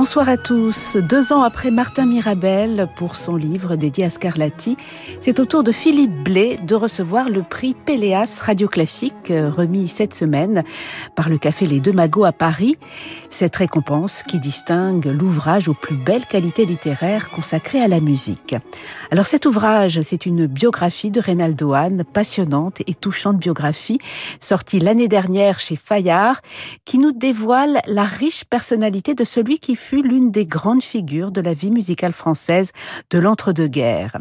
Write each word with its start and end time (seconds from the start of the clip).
Bonsoir 0.00 0.28
à 0.28 0.36
tous. 0.36 0.96
Deux 0.96 1.32
ans 1.32 1.42
après 1.42 1.72
Martin 1.72 2.06
Mirabel 2.06 2.88
pour 2.94 3.16
son 3.16 3.34
livre 3.34 3.74
dédié 3.74 4.04
à 4.04 4.10
Scarlatti, 4.10 4.76
c'est 5.18 5.40
au 5.40 5.44
tour 5.44 5.64
de 5.64 5.72
Philippe 5.72 6.22
Blé 6.22 6.56
de 6.62 6.76
recevoir 6.76 7.28
le 7.28 7.42
prix 7.42 7.74
Péléas 7.74 8.38
Radio 8.40 8.68
Classique, 8.68 9.32
euh, 9.32 9.50
remis 9.50 9.88
cette 9.88 10.14
semaine 10.14 10.62
par 11.16 11.28
le 11.28 11.36
Café 11.36 11.66
Les 11.66 11.80
Deux 11.80 11.90
Magots 11.90 12.24
à 12.24 12.30
Paris. 12.30 12.76
Cette 13.28 13.56
récompense 13.56 14.22
qui 14.22 14.38
distingue 14.38 15.06
l'ouvrage 15.06 15.68
aux 15.68 15.74
plus 15.74 15.96
belles 15.96 16.26
qualités 16.26 16.64
littéraires 16.64 17.28
consacrées 17.30 17.80
à 17.80 17.88
la 17.88 17.98
musique. 17.98 18.54
Alors 19.10 19.26
cet 19.26 19.46
ouvrage, 19.46 20.00
c'est 20.02 20.26
une 20.26 20.46
biographie 20.46 21.10
de 21.10 21.20
Reynaldo 21.20 21.72
Hahn, 21.72 22.04
passionnante 22.04 22.82
et 22.86 22.94
touchante 22.94 23.38
biographie, 23.38 23.98
sortie 24.38 24.78
l'année 24.78 25.08
dernière 25.08 25.58
chez 25.58 25.74
Fayard, 25.74 26.40
qui 26.84 26.98
nous 26.98 27.10
dévoile 27.10 27.80
la 27.88 28.04
riche 28.04 28.44
personnalité 28.44 29.16
de 29.16 29.24
celui 29.24 29.58
qui 29.58 29.74
l'une 29.96 30.30
des 30.30 30.46
grandes 30.46 30.82
figures 30.82 31.32
de 31.32 31.40
la 31.40 31.54
vie 31.54 31.70
musicale 31.70 32.12
française 32.12 32.72
de 33.10 33.18
l'entre-deux-guerres. 33.18 34.16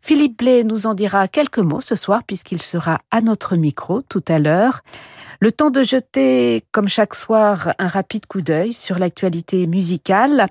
Philippe 0.00 0.38
Blais 0.38 0.64
nous 0.64 0.86
en 0.86 0.94
dira 0.94 1.28
quelques 1.28 1.58
mots 1.58 1.80
ce 1.80 1.94
soir 1.94 2.22
puisqu'il 2.26 2.60
sera 2.60 3.00
à 3.10 3.20
notre 3.20 3.56
micro 3.56 4.02
tout 4.02 4.24
à 4.28 4.38
l'heure. 4.38 4.80
Le 5.40 5.52
temps 5.52 5.70
de 5.70 5.82
jeter, 5.82 6.64
comme 6.72 6.88
chaque 6.88 7.14
soir, 7.14 7.74
un 7.78 7.88
rapide 7.88 8.26
coup 8.26 8.40
d'œil 8.40 8.72
sur 8.72 8.98
l'actualité 8.98 9.66
musicale 9.66 10.48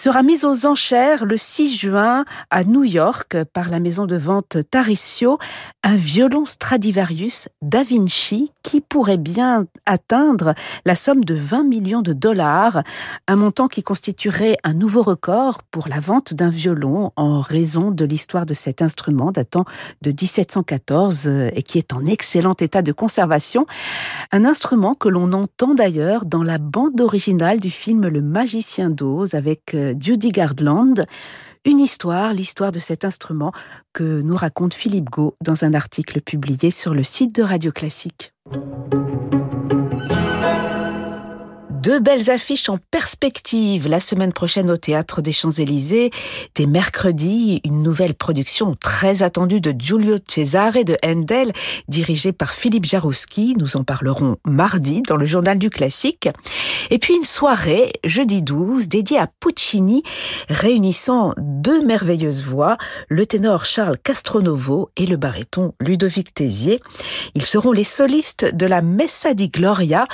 sera 0.00 0.22
mise 0.22 0.46
aux 0.46 0.64
enchères 0.64 1.26
le 1.26 1.36
6 1.36 1.76
juin 1.76 2.24
à 2.48 2.64
New 2.64 2.84
York 2.84 3.36
par 3.52 3.68
la 3.68 3.80
maison 3.80 4.06
de 4.06 4.16
vente 4.16 4.56
Tarissio 4.70 5.38
un 5.82 5.94
violon 5.94 6.46
Stradivarius 6.46 7.48
Da 7.60 7.82
Vinci 7.82 8.50
qui 8.62 8.80
pourrait 8.80 9.18
bien 9.18 9.66
atteindre 9.84 10.54
la 10.84 10.94
somme 10.94 11.24
de 11.24 11.34
20 11.34 11.64
millions 11.64 12.02
de 12.02 12.12
dollars, 12.12 12.82
un 13.28 13.36
montant 13.36 13.68
qui 13.68 13.82
constituerait 13.82 14.56
un 14.64 14.74
nouveau 14.74 15.02
record 15.02 15.62
pour 15.70 15.88
la 15.88 16.00
vente 16.00 16.32
d'un 16.32 16.50
violon 16.50 17.12
en 17.16 17.40
raison 17.40 17.90
de 17.90 18.04
l'histoire 18.04 18.46
de 18.46 18.54
cet 18.54 18.82
instrument 18.82 19.32
datant 19.32 19.64
de 20.02 20.10
1714 20.10 21.26
et 21.26 21.62
qui 21.62 21.78
est 21.78 21.92
en 21.92 22.06
excellent 22.06 22.54
état 22.58 22.82
de 22.82 22.92
conservation. 22.92 23.66
Un 24.32 24.44
instrument 24.44 24.94
que 24.94 25.08
l'on 25.08 25.32
entend 25.32 25.74
d'ailleurs 25.74 26.24
dans 26.24 26.42
la 26.42 26.58
bande 26.58 27.00
originale 27.00 27.60
du 27.60 27.70
film 27.70 28.06
Le 28.06 28.22
Magicien 28.22 28.90
d'Oz 28.90 29.34
avec 29.34 29.74
euh, 29.74 29.89
Judy 29.98 30.30
Garland. 30.30 30.94
Une 31.66 31.80
histoire, 31.80 32.32
l'histoire 32.32 32.72
de 32.72 32.78
cet 32.78 33.04
instrument 33.04 33.52
que 33.92 34.22
nous 34.22 34.36
raconte 34.36 34.72
Philippe 34.72 35.10
Gau 35.10 35.36
dans 35.44 35.64
un 35.64 35.74
article 35.74 36.22
publié 36.22 36.70
sur 36.70 36.94
le 36.94 37.02
site 37.02 37.34
de 37.34 37.42
Radio 37.42 37.70
Classique. 37.70 38.32
Deux 41.82 41.98
belles 41.98 42.30
affiches 42.30 42.68
en 42.68 42.76
perspective 42.90 43.88
la 43.88 44.00
semaine 44.00 44.34
prochaine 44.34 44.70
au 44.70 44.76
Théâtre 44.76 45.22
des 45.22 45.32
Champs-Élysées. 45.32 46.10
Dès 46.54 46.66
mercredi, 46.66 47.62
une 47.64 47.82
nouvelle 47.82 48.12
production 48.12 48.76
très 48.78 49.22
attendue 49.22 49.62
de 49.62 49.74
Giulio 49.78 50.16
Cesare 50.28 50.84
de 50.84 50.98
Handel, 51.02 51.52
dirigée 51.88 52.32
par 52.32 52.52
Philippe 52.52 52.84
Jarouski. 52.84 53.54
Nous 53.58 53.78
en 53.78 53.84
parlerons 53.84 54.36
mardi 54.44 55.00
dans 55.00 55.16
le 55.16 55.24
journal 55.24 55.58
du 55.58 55.70
classique. 55.70 56.28
Et 56.90 56.98
puis 56.98 57.14
une 57.14 57.24
soirée, 57.24 57.94
jeudi 58.04 58.42
12, 58.42 58.86
dédiée 58.86 59.18
à 59.18 59.26
Puccini, 59.40 60.02
réunissant 60.50 61.32
deux 61.38 61.82
merveilleuses 61.82 62.42
voix, 62.42 62.76
le 63.08 63.24
ténor 63.24 63.64
Charles 63.64 63.96
Castronovo 63.96 64.90
et 64.98 65.06
le 65.06 65.16
baryton 65.16 65.72
Ludovic 65.80 66.34
Tézier. 66.34 66.82
Ils 67.34 67.46
seront 67.46 67.72
les 67.72 67.84
solistes 67.84 68.54
de 68.54 68.66
la 68.66 68.82
Messa 68.82 69.32
di 69.32 69.48
Gloria, 69.48 70.06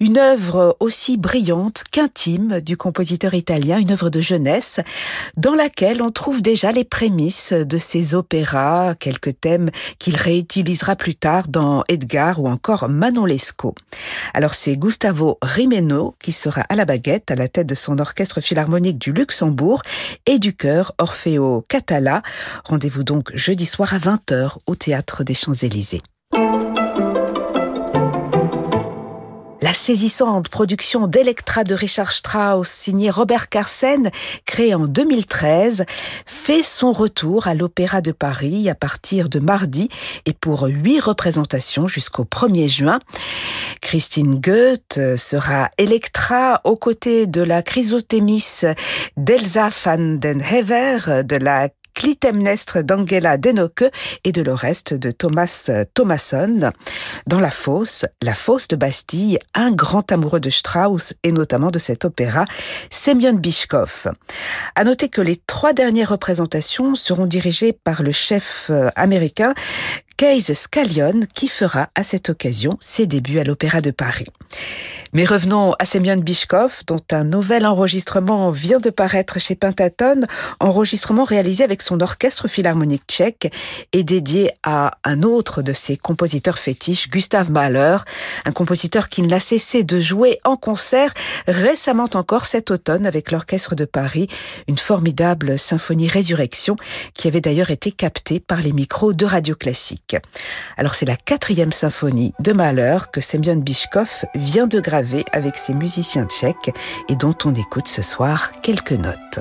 une 0.00 0.18
œuvre 0.18 0.76
aussi 0.80 0.95
aussi 0.96 1.18
brillante 1.18 1.84
qu'intime 1.90 2.62
du 2.62 2.78
compositeur 2.78 3.34
italien, 3.34 3.76
une 3.76 3.90
œuvre 3.90 4.08
de 4.08 4.22
jeunesse, 4.22 4.80
dans 5.36 5.52
laquelle 5.52 6.00
on 6.00 6.08
trouve 6.08 6.40
déjà 6.40 6.72
les 6.72 6.84
prémices 6.84 7.52
de 7.52 7.76
ses 7.76 8.14
opéras, 8.14 8.94
quelques 8.94 9.38
thèmes 9.38 9.68
qu'il 9.98 10.16
réutilisera 10.16 10.96
plus 10.96 11.14
tard 11.14 11.48
dans 11.48 11.84
Edgar 11.88 12.40
ou 12.40 12.48
encore 12.48 12.88
Manon 12.88 13.26
Lescaut. 13.26 13.74
Alors 14.32 14.54
c'est 14.54 14.78
Gustavo 14.78 15.36
Rimeno 15.42 16.14
qui 16.18 16.32
sera 16.32 16.62
à 16.62 16.74
la 16.74 16.86
baguette 16.86 17.30
à 17.30 17.34
la 17.34 17.48
tête 17.48 17.66
de 17.66 17.74
son 17.74 17.98
orchestre 17.98 18.40
philharmonique 18.40 18.96
du 18.96 19.12
Luxembourg 19.12 19.82
et 20.24 20.38
du 20.38 20.56
chœur 20.56 20.94
Orfeo 20.96 21.66
Catala. 21.68 22.22
Rendez-vous 22.64 23.04
donc 23.04 23.36
jeudi 23.36 23.66
soir 23.66 23.92
à 23.92 23.98
20h 23.98 24.56
au 24.66 24.74
théâtre 24.74 25.24
des 25.24 25.34
Champs-Élysées. 25.34 26.00
La 29.62 29.72
saisissante 29.72 30.48
production 30.48 31.06
d'Electra 31.06 31.64
de 31.64 31.74
Richard 31.74 32.12
Strauss, 32.12 32.68
signée 32.68 33.10
Robert 33.10 33.48
Carsen, 33.48 34.10
créée 34.44 34.74
en 34.74 34.86
2013, 34.86 35.84
fait 36.26 36.62
son 36.62 36.92
retour 36.92 37.46
à 37.46 37.54
l'Opéra 37.54 38.02
de 38.02 38.12
Paris 38.12 38.68
à 38.68 38.74
partir 38.74 39.30
de 39.30 39.38
mardi 39.38 39.88
et 40.26 40.34
pour 40.34 40.64
huit 40.64 41.00
représentations 41.00 41.88
jusqu'au 41.88 42.24
1er 42.24 42.68
juin. 42.68 43.00
Christine 43.80 44.40
Goethe 44.40 45.16
sera 45.16 45.70
Electra 45.78 46.60
aux 46.64 46.76
côtés 46.76 47.26
de 47.26 47.42
la 47.42 47.62
Chrysothémis 47.62 48.62
d'Elsa 49.16 49.70
van 49.84 50.16
den 50.16 50.42
Hever, 50.42 51.24
de 51.24 51.36
la 51.36 51.70
Clytemnestre 51.96 52.84
d'Angela 52.84 53.38
Denoke 53.38 53.90
et 54.22 54.30
de 54.30 54.42
l'Oreste 54.42 54.94
de 54.94 55.10
Thomas 55.10 55.70
Thomasson. 55.94 56.70
Dans 57.26 57.40
la 57.40 57.50
fosse, 57.50 58.04
la 58.22 58.34
fosse 58.34 58.68
de 58.68 58.76
Bastille, 58.76 59.38
un 59.54 59.72
grand 59.72 60.12
amoureux 60.12 60.38
de 60.38 60.50
Strauss 60.50 61.14
et 61.24 61.32
notamment 61.32 61.70
de 61.70 61.78
cet 61.78 62.04
opéra, 62.04 62.44
Semyon 62.90 63.32
Bishkov. 63.32 64.08
À 64.74 64.84
noter 64.84 65.08
que 65.08 65.22
les 65.22 65.40
trois 65.46 65.72
dernières 65.72 66.10
représentations 66.10 66.94
seront 66.94 67.26
dirigées 67.26 67.72
par 67.72 68.02
le 68.02 68.12
chef 68.12 68.66
euh, 68.70 68.90
américain 68.94 69.54
Case 70.16 70.52
Scallion 70.52 71.20
qui 71.34 71.48
fera 71.48 71.90
à 71.94 72.02
cette 72.02 72.30
occasion 72.30 72.78
ses 72.80 73.06
débuts 73.06 73.38
à 73.38 73.44
l'Opéra 73.44 73.80
de 73.80 73.90
Paris. 73.90 74.26
Mais 75.16 75.24
revenons 75.24 75.72
à 75.78 75.86
Semyon 75.86 76.18
Bishkov, 76.18 76.82
dont 76.86 77.00
un 77.10 77.24
nouvel 77.24 77.64
enregistrement 77.64 78.50
vient 78.50 78.80
de 78.80 78.90
paraître 78.90 79.40
chez 79.40 79.54
Pentatone, 79.54 80.26
enregistrement 80.60 81.24
réalisé 81.24 81.64
avec 81.64 81.80
son 81.80 82.02
orchestre 82.02 82.48
philharmonique 82.48 83.04
tchèque 83.08 83.50
et 83.94 84.04
dédié 84.04 84.50
à 84.62 84.98
un 85.04 85.22
autre 85.22 85.62
de 85.62 85.72
ses 85.72 85.96
compositeurs 85.96 86.58
fétiches, 86.58 87.08
Gustav 87.08 87.50
Mahler, 87.50 87.96
un 88.44 88.52
compositeur 88.52 89.08
qui 89.08 89.22
ne 89.22 89.30
l'a 89.30 89.40
cessé 89.40 89.84
de 89.84 90.00
jouer 90.00 90.38
en 90.44 90.58
concert 90.58 91.14
récemment 91.48 92.10
encore 92.12 92.44
cet 92.44 92.70
automne 92.70 93.06
avec 93.06 93.30
l'orchestre 93.30 93.74
de 93.74 93.86
Paris, 93.86 94.28
une 94.68 94.76
formidable 94.76 95.58
symphonie 95.58 96.08
Résurrection 96.08 96.76
qui 97.14 97.26
avait 97.26 97.40
d'ailleurs 97.40 97.70
été 97.70 97.90
captée 97.90 98.38
par 98.38 98.60
les 98.60 98.74
micros 98.74 99.14
de 99.14 99.24
Radio 99.24 99.54
Classique. 99.54 100.18
Alors 100.76 100.94
c'est 100.94 101.06
la 101.06 101.16
quatrième 101.16 101.72
symphonie 101.72 102.34
de 102.38 102.52
Mahler 102.52 102.98
que 103.10 103.22
Semyon 103.22 103.56
Bishkov 103.56 104.26
vient 104.34 104.66
de 104.66 104.78
graver 104.78 105.05
avec 105.32 105.56
ses 105.56 105.74
musiciens 105.74 106.26
tchèques 106.26 106.74
et 107.08 107.16
dont 107.16 107.34
on 107.44 107.54
écoute 107.54 107.88
ce 107.88 108.02
soir 108.02 108.52
quelques 108.62 108.92
notes. 108.92 109.40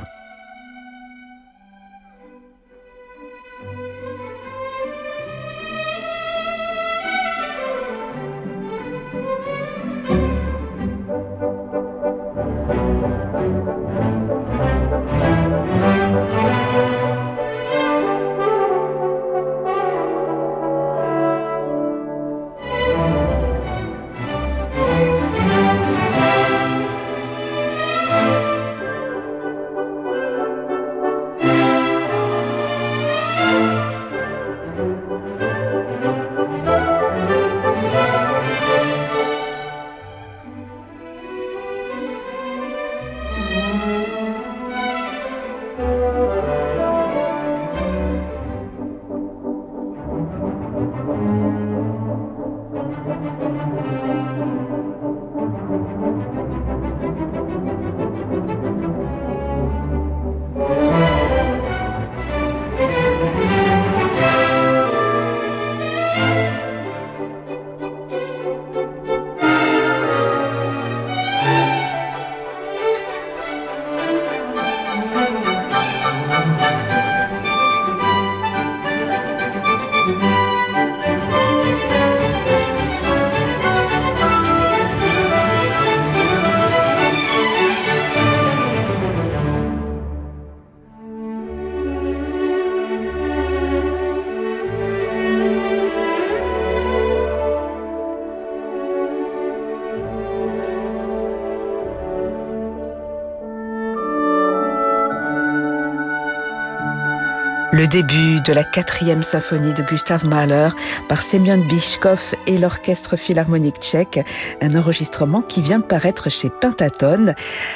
Le 107.75 107.87
début 107.87 108.39
de 108.39 108.53
la 108.53 108.63
quatrième 108.63 109.21
symphonie 109.21 109.73
de 109.73 109.83
Gustav 109.83 110.25
Mahler 110.25 110.69
par 111.09 111.21
Semyon 111.21 111.57
Bishkov 111.57 112.33
et 112.47 112.57
l'Orchestre 112.57 113.17
Philharmonique 113.17 113.81
tchèque, 113.81 114.21
un 114.61 114.77
enregistrement 114.77 115.41
qui 115.41 115.61
vient 115.61 115.79
de 115.79 115.83
paraître 115.83 116.29
chez 116.29 116.49
Pentatone, 116.49 117.35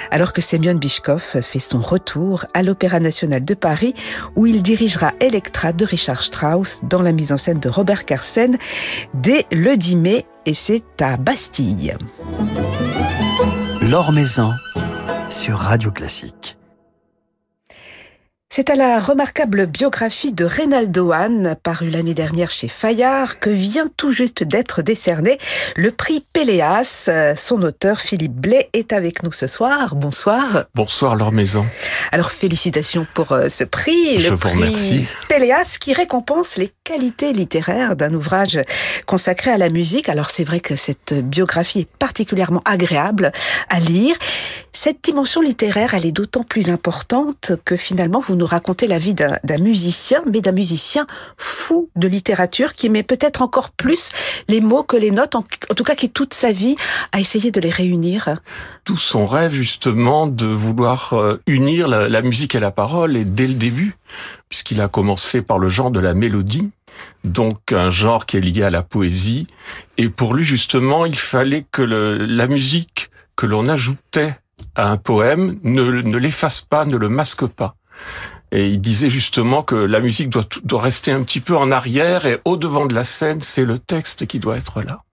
alors 0.10 0.32
que 0.32 0.40
Semyon 0.40 0.76
Bishkov 0.76 1.42
fait 1.42 1.60
son 1.60 1.82
retour 1.82 2.46
à 2.54 2.64
l'Opéra 2.64 3.02
National 3.02 3.44
de 3.44 3.54
Paris, 3.54 3.94
où 4.38 4.46
il 4.46 4.64
dirigera 4.64 5.12
Electra 5.20 5.74
de 5.74 5.84
Richard 5.84 6.24
Strauss 6.24 6.80
dans 6.84 7.02
la 7.02 7.12
mise 7.12 7.34
en 7.34 7.38
scène 7.38 7.60
de 7.60 7.68
Robert 7.68 8.06
Carsen 8.06 8.58
dès 9.16 9.48
le 9.52 9.76
10 9.76 9.98
mai, 9.98 10.26
et 10.46 10.54
c'est 10.54 11.02
à 11.02 11.18
Bastille. 11.18 11.94
L'Or 13.82 14.14
sur 15.30 15.58
Radio 15.58 15.92
Classique. 15.92 16.59
C'est 18.52 18.72
à 18.72 18.76
la 18.76 18.98
remarquable 18.98 19.68
biographie 19.68 20.34
de 20.34 20.44
Reynaldo 20.44 21.12
Hahn, 21.12 21.56
parue 21.62 21.92
l'année 21.92 22.16
dernière 22.16 22.50
chez 22.50 22.68
Fayard, 22.68 23.38
que 23.40 23.52
vient 23.52 23.86
tout 23.96 24.12
juste 24.12 24.44
d'être 24.44 24.82
décerné 24.82 25.38
le 25.76 25.92
prix 25.92 26.26
Péléas. 26.34 27.12
Son 27.38 27.62
auteur, 27.62 28.02
Philippe 28.02 28.34
Blais, 28.34 28.68
est 28.74 28.92
avec 28.92 29.22
nous 29.22 29.32
ce 29.32 29.46
soir. 29.46 29.94
Bonsoir. 29.94 30.66
Bonsoir, 30.74 31.16
leur 31.16 31.32
maison. 31.32 31.64
Alors, 32.12 32.32
félicitations 32.32 33.06
pour 33.14 33.34
euh, 33.34 33.50
ce 33.50 33.64
prix. 33.64 34.18
Je 34.18 34.30
le 34.30 34.36
vous 34.36 34.50
prix 34.50 34.58
remercie. 34.58 35.06
Péléas 35.28 35.78
qui 35.80 35.94
récompense 35.94 36.56
les 36.56 36.72
qualités 36.90 37.34
littéraires 37.34 37.96
d'un 37.96 38.12
ouvrage 38.16 38.60
consacré 39.06 39.52
à 39.52 39.60
la 39.60 39.70
musique. 39.70 40.10
Alors, 40.10 40.32
c'est 40.32 40.44
vrai 40.44 40.60
que 40.60 40.76
cette 40.76 41.14
biographie 41.14 41.82
est 41.82 41.98
particulièrement 42.00 42.64
agréable 42.66 43.32
à 43.70 43.80
lire. 43.80 44.16
Cette 44.74 45.04
dimension 45.04 45.42
littéraire, 45.42 45.94
elle 45.94 46.08
est 46.08 46.12
d'autant 46.12 46.42
plus 46.42 46.70
importante 46.72 47.52
que 47.64 47.76
finalement, 47.76 48.20
vous 48.20 48.36
nous 48.36 48.46
racontez 48.48 48.88
la 48.88 48.98
vie 48.98 49.14
d'un 49.14 49.58
musicien, 49.60 50.24
mais 50.32 50.42
d'un 50.42 50.52
musicien 50.52 51.06
fou 51.38 51.92
de 51.96 52.08
littérature 52.08 52.74
qui 52.74 52.90
met 52.90 53.04
peut-être 53.04 53.44
encore 53.44 53.70
plus 53.70 54.10
les 54.48 54.60
mots 54.62 54.84
que 54.84 54.98
les 54.98 55.12
notes, 55.12 55.36
en, 55.36 55.44
en 55.70 55.74
tout 55.76 55.84
cas 55.84 55.94
qui 55.94 56.10
toute 56.10 56.34
sa 56.34 56.52
vie 56.52 56.76
a 57.12 57.20
essayé 57.20 57.52
de 57.52 57.62
les 57.62 57.70
réunir. 57.70 58.40
Tout 58.84 58.98
son 58.98 59.28
rêve, 59.28 59.52
justement, 59.52 60.26
de 60.26 60.48
vouloir 60.48 61.14
euh, 61.14 61.40
unir 61.46 61.88
la, 61.88 62.10
la 62.10 62.22
musique 62.24 62.56
et 62.56 62.60
la 62.60 62.72
parole, 62.72 63.16
et 63.16 63.26
dès 63.26 63.46
le 63.46 63.54
début, 63.54 63.96
puisqu'il 64.48 64.82
a 64.82 64.88
commencé 64.88 65.44
par 65.44 65.60
le 65.60 65.70
genre 65.70 65.92
de 65.92 66.00
la 66.00 66.16
mélodie, 66.16 66.72
donc 67.24 67.72
un 67.72 67.90
genre 67.90 68.26
qui 68.26 68.38
est 68.38 68.42
lié 68.42 68.64
à 68.64 68.70
la 68.70 68.84
poésie, 68.84 69.48
et 69.98 70.10
pour 70.10 70.34
lui, 70.34 70.44
justement, 70.44 71.06
il 71.06 71.18
fallait 71.18 71.66
que 71.72 71.82
la 71.82 72.48
musique 72.48 73.10
que 73.36 73.46
l'on 73.46 73.68
ajoutait 73.68 74.38
à 74.76 74.90
un 74.90 74.98
poème 74.98 75.60
ne, 75.64 75.84
ne 76.02 76.18
l'efface 76.18 76.62
pas, 76.62 76.86
ne 76.86 76.98
le 76.98 77.10
masque 77.10 77.46
pas. 77.48 77.76
Et 78.52 78.68
il 78.68 78.82
disait 78.82 79.10
justement 79.10 79.62
que 79.64 79.76
la 79.76 80.00
musique 80.00 80.30
doit, 80.30 80.46
doit 80.64 80.82
rester 80.82 81.12
un 81.12 81.24
petit 81.24 81.40
peu 81.40 81.56
en 81.56 81.72
arrière 81.72 82.26
et 82.26 82.40
au 82.46 82.58
devant 82.58 82.86
de 82.86 82.96
la 82.96 83.04
scène, 83.04 83.42
c'est 83.42 83.66
le 83.66 83.78
texte 83.78 84.26
qui 84.26 84.40
doit 84.40 84.58
être 84.58 84.82
là. 84.82 85.04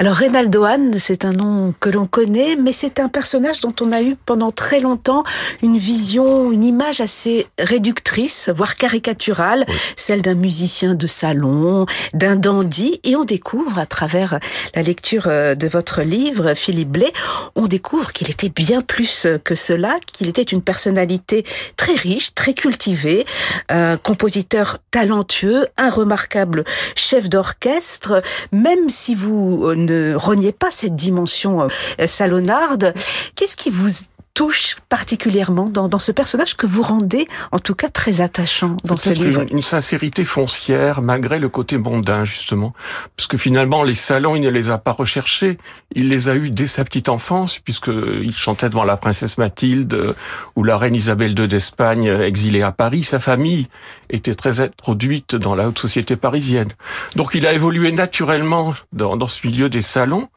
Alors 0.00 0.14
Reynaldo 0.14 0.62
Hahn, 0.62 0.96
c'est 1.00 1.24
un 1.24 1.32
nom 1.32 1.74
que 1.80 1.90
l'on 1.90 2.06
connaît, 2.06 2.54
mais 2.54 2.72
c'est 2.72 3.00
un 3.00 3.08
personnage 3.08 3.60
dont 3.62 3.74
on 3.80 3.90
a 3.90 4.00
eu 4.00 4.14
pendant 4.26 4.52
très 4.52 4.78
longtemps 4.78 5.24
une 5.60 5.76
vision, 5.76 6.52
une 6.52 6.62
image 6.62 7.00
assez 7.00 7.48
réductrice, 7.58 8.48
voire 8.48 8.76
caricaturale, 8.76 9.64
Oui. 9.66 9.74
celle 9.96 10.22
d'un 10.22 10.36
musicien 10.36 10.94
de 10.94 11.08
salon, 11.08 11.86
d'un 12.14 12.36
dandy, 12.36 13.00
et 13.02 13.16
on 13.16 13.24
découvre 13.24 13.76
à 13.80 13.86
travers 13.86 14.38
la 14.76 14.82
lecture 14.82 15.24
euh, 15.26 15.56
de 15.56 15.66
votre 15.66 16.02
livre, 16.02 16.54
Philippe 16.54 16.90
Blais, 16.90 17.12
on 17.56 17.66
découvre 17.66 18.12
qu'il 18.12 18.30
était 18.30 18.50
bien 18.50 18.82
plus 18.82 19.26
que 19.42 19.56
cela, 19.56 19.96
qu'il 20.06 20.28
était 20.28 20.42
une 20.42 20.62
personnalité 20.62 21.44
très 21.76 21.94
riche, 21.96 22.36
très 22.36 22.54
cultivée, 22.54 23.26
un 23.68 23.96
compositeur 23.96 24.78
talentueux, 24.92 25.66
un 25.76 25.90
remarquable 25.90 26.62
chef 26.94 27.28
d'orchestre, 27.28 28.22
même 28.52 28.90
si 28.90 29.16
vous 29.16 29.64
euh, 29.66 29.87
ne 29.88 30.14
reniez 30.14 30.52
pas 30.52 30.70
cette 30.70 30.94
dimension 30.94 31.62
euh, 31.62 32.06
salonarde, 32.06 32.94
qu'est-ce 33.34 33.56
qui 33.56 33.70
vous 33.70 33.90
touche 34.38 34.76
particulièrement 34.88 35.68
dans, 35.68 35.88
dans 35.88 35.98
ce 35.98 36.12
personnage 36.12 36.56
que 36.56 36.64
vous 36.64 36.82
rendez 36.82 37.26
en 37.50 37.58
tout 37.58 37.74
cas 37.74 37.88
très 37.88 38.20
attachant 38.20 38.76
dans 38.84 38.96
ce 38.96 39.10
livre 39.10 39.42
une, 39.42 39.56
une 39.56 39.62
sincérité 39.62 40.22
foncière, 40.22 41.02
malgré 41.02 41.40
le 41.40 41.48
côté 41.48 41.76
mondain, 41.76 42.22
justement. 42.22 42.72
Parce 43.16 43.26
que 43.26 43.36
finalement, 43.36 43.82
les 43.82 43.94
salons, 43.94 44.36
il 44.36 44.42
ne 44.42 44.48
les 44.48 44.70
a 44.70 44.78
pas 44.78 44.92
recherchés. 44.92 45.58
Il 45.92 46.08
les 46.08 46.28
a 46.28 46.36
eus 46.36 46.50
dès 46.50 46.68
sa 46.68 46.84
petite 46.84 47.08
enfance, 47.08 47.58
puisqu'il 47.58 48.32
chantait 48.32 48.68
devant 48.68 48.84
la 48.84 48.96
princesse 48.96 49.38
Mathilde 49.38 49.92
euh, 49.94 50.14
ou 50.54 50.62
la 50.62 50.78
reine 50.78 50.94
Isabelle 50.94 51.36
II 51.36 51.48
d'Espagne, 51.48 52.08
euh, 52.08 52.24
exilée 52.24 52.62
à 52.62 52.70
Paris. 52.70 53.02
Sa 53.02 53.18
famille 53.18 53.66
était 54.10 54.34
très 54.34 54.60
introduite 54.60 55.34
dans 55.34 55.54
la 55.54 55.68
haute 55.68 55.78
société 55.78 56.16
parisienne. 56.16 56.68
Donc 57.16 57.34
il 57.34 57.46
a 57.46 57.52
évolué 57.52 57.92
naturellement 57.92 58.74
dans, 58.92 59.16
dans 59.16 59.26
ce 59.26 59.46
milieu 59.46 59.68
des 59.68 59.82
salons, 59.82 60.28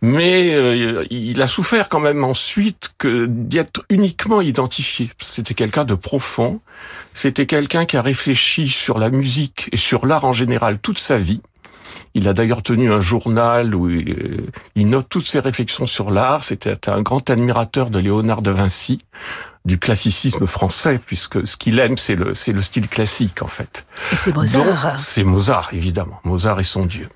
mais 0.00 0.54
euh, 0.54 1.04
il 1.10 1.40
a 1.42 1.48
souffert 1.48 1.88
quand 1.88 2.00
même 2.00 2.24
ensuite 2.24 2.90
que 2.98 3.26
d'être 3.26 3.84
uniquement 3.88 4.40
identifié. 4.40 5.10
C'était 5.20 5.54
quelqu'un 5.54 5.84
de 5.84 5.94
profond, 5.94 6.60
c'était 7.14 7.46
quelqu'un 7.46 7.84
qui 7.84 7.96
a 7.96 8.02
réfléchi 8.02 8.68
sur 8.68 8.98
la 8.98 9.10
musique 9.10 9.68
et 9.72 9.76
sur 9.76 10.06
l'art 10.06 10.24
en 10.24 10.32
général 10.32 10.78
toute 10.78 10.98
sa 10.98 11.18
vie. 11.18 11.42
Il 12.14 12.28
a 12.28 12.32
d'ailleurs 12.32 12.62
tenu 12.62 12.92
un 12.92 13.00
journal 13.00 13.74
où 13.74 13.88
il, 13.88 14.10
euh, 14.10 14.46
il 14.74 14.88
note 14.88 15.06
toutes 15.08 15.26
ses 15.26 15.40
réflexions 15.40 15.86
sur 15.86 16.10
l'art. 16.10 16.44
C'était 16.44 16.88
un 16.88 17.02
grand 17.02 17.28
admirateur 17.30 17.90
de 17.90 17.98
Léonard 17.98 18.42
de 18.42 18.50
Vinci, 18.50 18.98
du 19.64 19.78
classicisme 19.78 20.46
français, 20.46 21.00
puisque 21.04 21.46
ce 21.46 21.56
qu'il 21.56 21.78
aime, 21.78 21.96
c'est 21.96 22.16
le, 22.16 22.34
c'est 22.34 22.52
le 22.52 22.62
style 22.62 22.88
classique, 22.88 23.42
en 23.42 23.46
fait. 23.46 23.86
Et 24.12 24.16
c'est 24.16 24.32
Donc, 24.32 24.44
Mozart. 24.52 25.00
C'est 25.00 25.24
Mozart, 25.24 25.70
évidemment. 25.72 26.20
Mozart 26.24 26.60
est 26.60 26.64
son 26.64 26.84
dieu. 26.84 27.08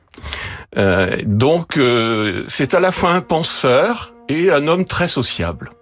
Euh, 0.76 1.16
donc, 1.24 1.76
euh, 1.76 2.44
c'est 2.46 2.74
à 2.74 2.80
la 2.80 2.92
fois 2.92 3.12
un 3.12 3.20
penseur 3.20 4.14
et 4.28 4.50
un 4.50 4.66
homme 4.66 4.84
très 4.84 5.08
sociable. 5.08 5.72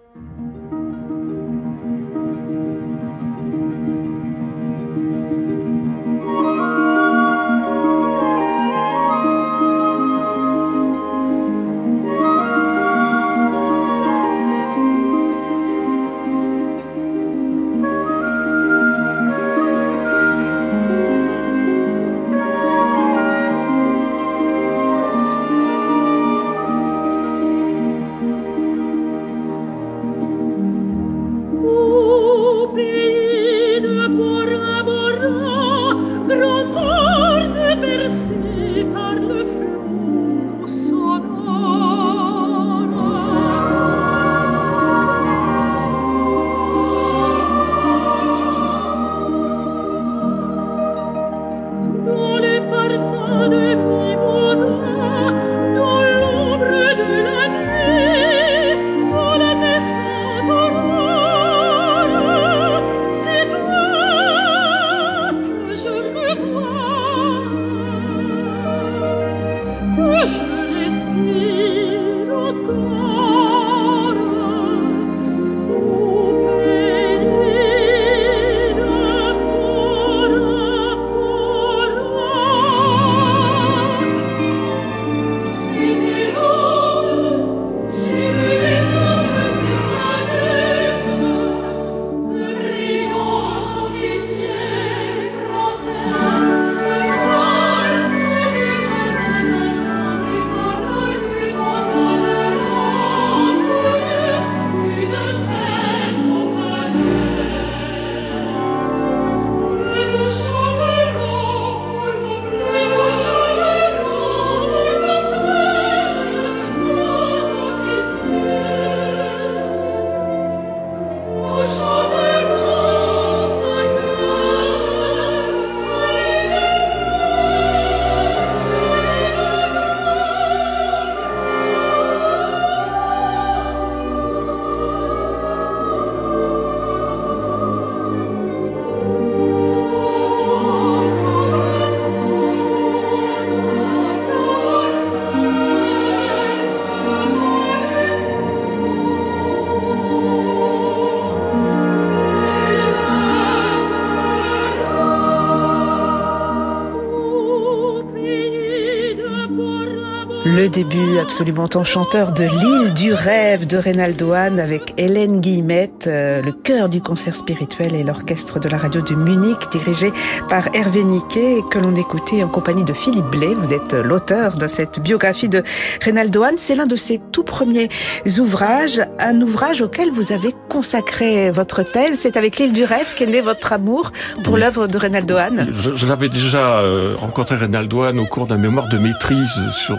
Le 160.47 160.69
début 160.69 161.17
absolument 161.17 161.65
enchanteur 161.73 162.31
de 162.31 162.43
l'île 162.43 162.93
du 162.93 163.13
rêve 163.13 163.65
de 163.65 163.77
Reynaldoane 163.77 164.59
avec 164.59 164.93
Hélène 164.95 165.39
Guillemette, 165.41 166.05
euh, 166.05 166.39
le 166.43 166.51
cœur 166.51 166.87
du 166.87 167.01
concert 167.01 167.35
spirituel 167.35 167.95
et 167.95 168.03
l'orchestre 168.03 168.59
de 168.59 168.69
la 168.69 168.77
radio 168.77 169.01
de 169.01 169.15
Munich 169.15 169.57
dirigé 169.71 170.13
par 170.47 170.69
Hervé 170.75 171.03
Niquet 171.03 171.61
que 171.71 171.79
l'on 171.79 171.95
écoutait 171.95 172.43
en 172.43 172.47
compagnie 172.47 172.83
de 172.83 172.93
Philippe 172.93 173.25
Blé. 173.31 173.55
Vous 173.55 173.73
êtes 173.73 173.93
l'auteur 173.93 174.55
de 174.57 174.67
cette 174.67 174.99
biographie 174.99 175.49
de 175.49 175.63
Reynaldoane. 176.03 176.55
C'est 176.57 176.75
l'un 176.75 176.85
de 176.85 176.95
ses 176.95 177.19
tout 177.31 177.43
premiers 177.43 177.89
ouvrages, 178.37 179.01
un 179.19 179.41
ouvrage 179.41 179.81
auquel 179.81 180.11
vous 180.11 180.31
avez 180.31 180.53
consacré 180.69 181.49
votre 181.49 181.81
thèse. 181.81 182.19
C'est 182.21 182.37
avec 182.37 182.57
l'île 182.57 182.73
du 182.73 182.83
rêve 182.83 183.13
qu'est 183.15 183.25
né 183.25 183.41
votre 183.41 183.73
amour 183.73 184.11
pour 184.43 184.53
Oui. 184.53 184.59
l'œuvre 184.59 184.85
de 184.85 184.97
Reynaldoane. 184.99 185.69
Je, 185.71 185.95
je 185.95 186.05
l'avais 186.05 186.29
déjà 186.29 186.77
euh, 186.81 187.15
rencontré 187.17 187.55
Reynaldoane 187.55 188.19
au 188.19 188.25
cours 188.27 188.45
d'un 188.45 188.57
mémoire 188.57 188.87
de 188.89 188.99
maîtrise 188.99 189.55
sur 189.71 189.97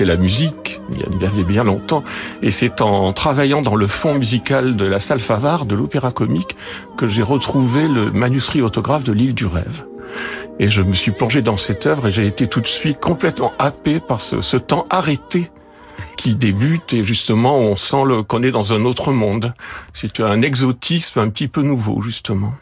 et 0.00 0.04
la 0.04 0.16
musique, 0.16 0.80
il 0.92 1.22
y 1.22 1.24
avait 1.24 1.42
bien 1.42 1.64
longtemps, 1.64 2.04
et 2.42 2.50
c'est 2.50 2.82
en 2.82 3.12
travaillant 3.14 3.62
dans 3.62 3.76
le 3.76 3.86
fond 3.86 4.14
musical 4.14 4.76
de 4.76 4.84
la 4.84 4.98
salle 4.98 5.20
Favard 5.20 5.64
de 5.64 5.74
l'Opéra 5.74 6.10
Comique 6.10 6.54
que 6.98 7.08
j'ai 7.08 7.22
retrouvé 7.22 7.88
le 7.88 8.10
manuscrit 8.12 8.60
autographe 8.60 9.04
de 9.04 9.12
l'île 9.12 9.34
du 9.34 9.46
rêve. 9.46 9.86
Et 10.58 10.68
je 10.68 10.82
me 10.82 10.92
suis 10.92 11.12
plongé 11.12 11.40
dans 11.40 11.56
cette 11.56 11.86
œuvre 11.86 12.08
et 12.08 12.12
j'ai 12.12 12.26
été 12.26 12.46
tout 12.46 12.60
de 12.60 12.66
suite 12.66 13.00
complètement 13.00 13.52
happé 13.58 14.00
par 14.00 14.20
ce, 14.20 14.42
ce 14.42 14.58
temps 14.58 14.84
arrêté 14.90 15.50
qui 16.18 16.36
débute 16.36 16.92
et 16.92 17.02
justement 17.02 17.56
on 17.56 17.76
sent 17.76 18.02
qu'on 18.28 18.42
est 18.42 18.50
dans 18.50 18.74
un 18.74 18.84
autre 18.84 19.12
monde. 19.12 19.54
C'est 19.94 20.20
un 20.20 20.42
exotisme 20.42 21.20
un 21.20 21.30
petit 21.30 21.48
peu 21.48 21.62
nouveau 21.62 22.02
justement. 22.02 22.52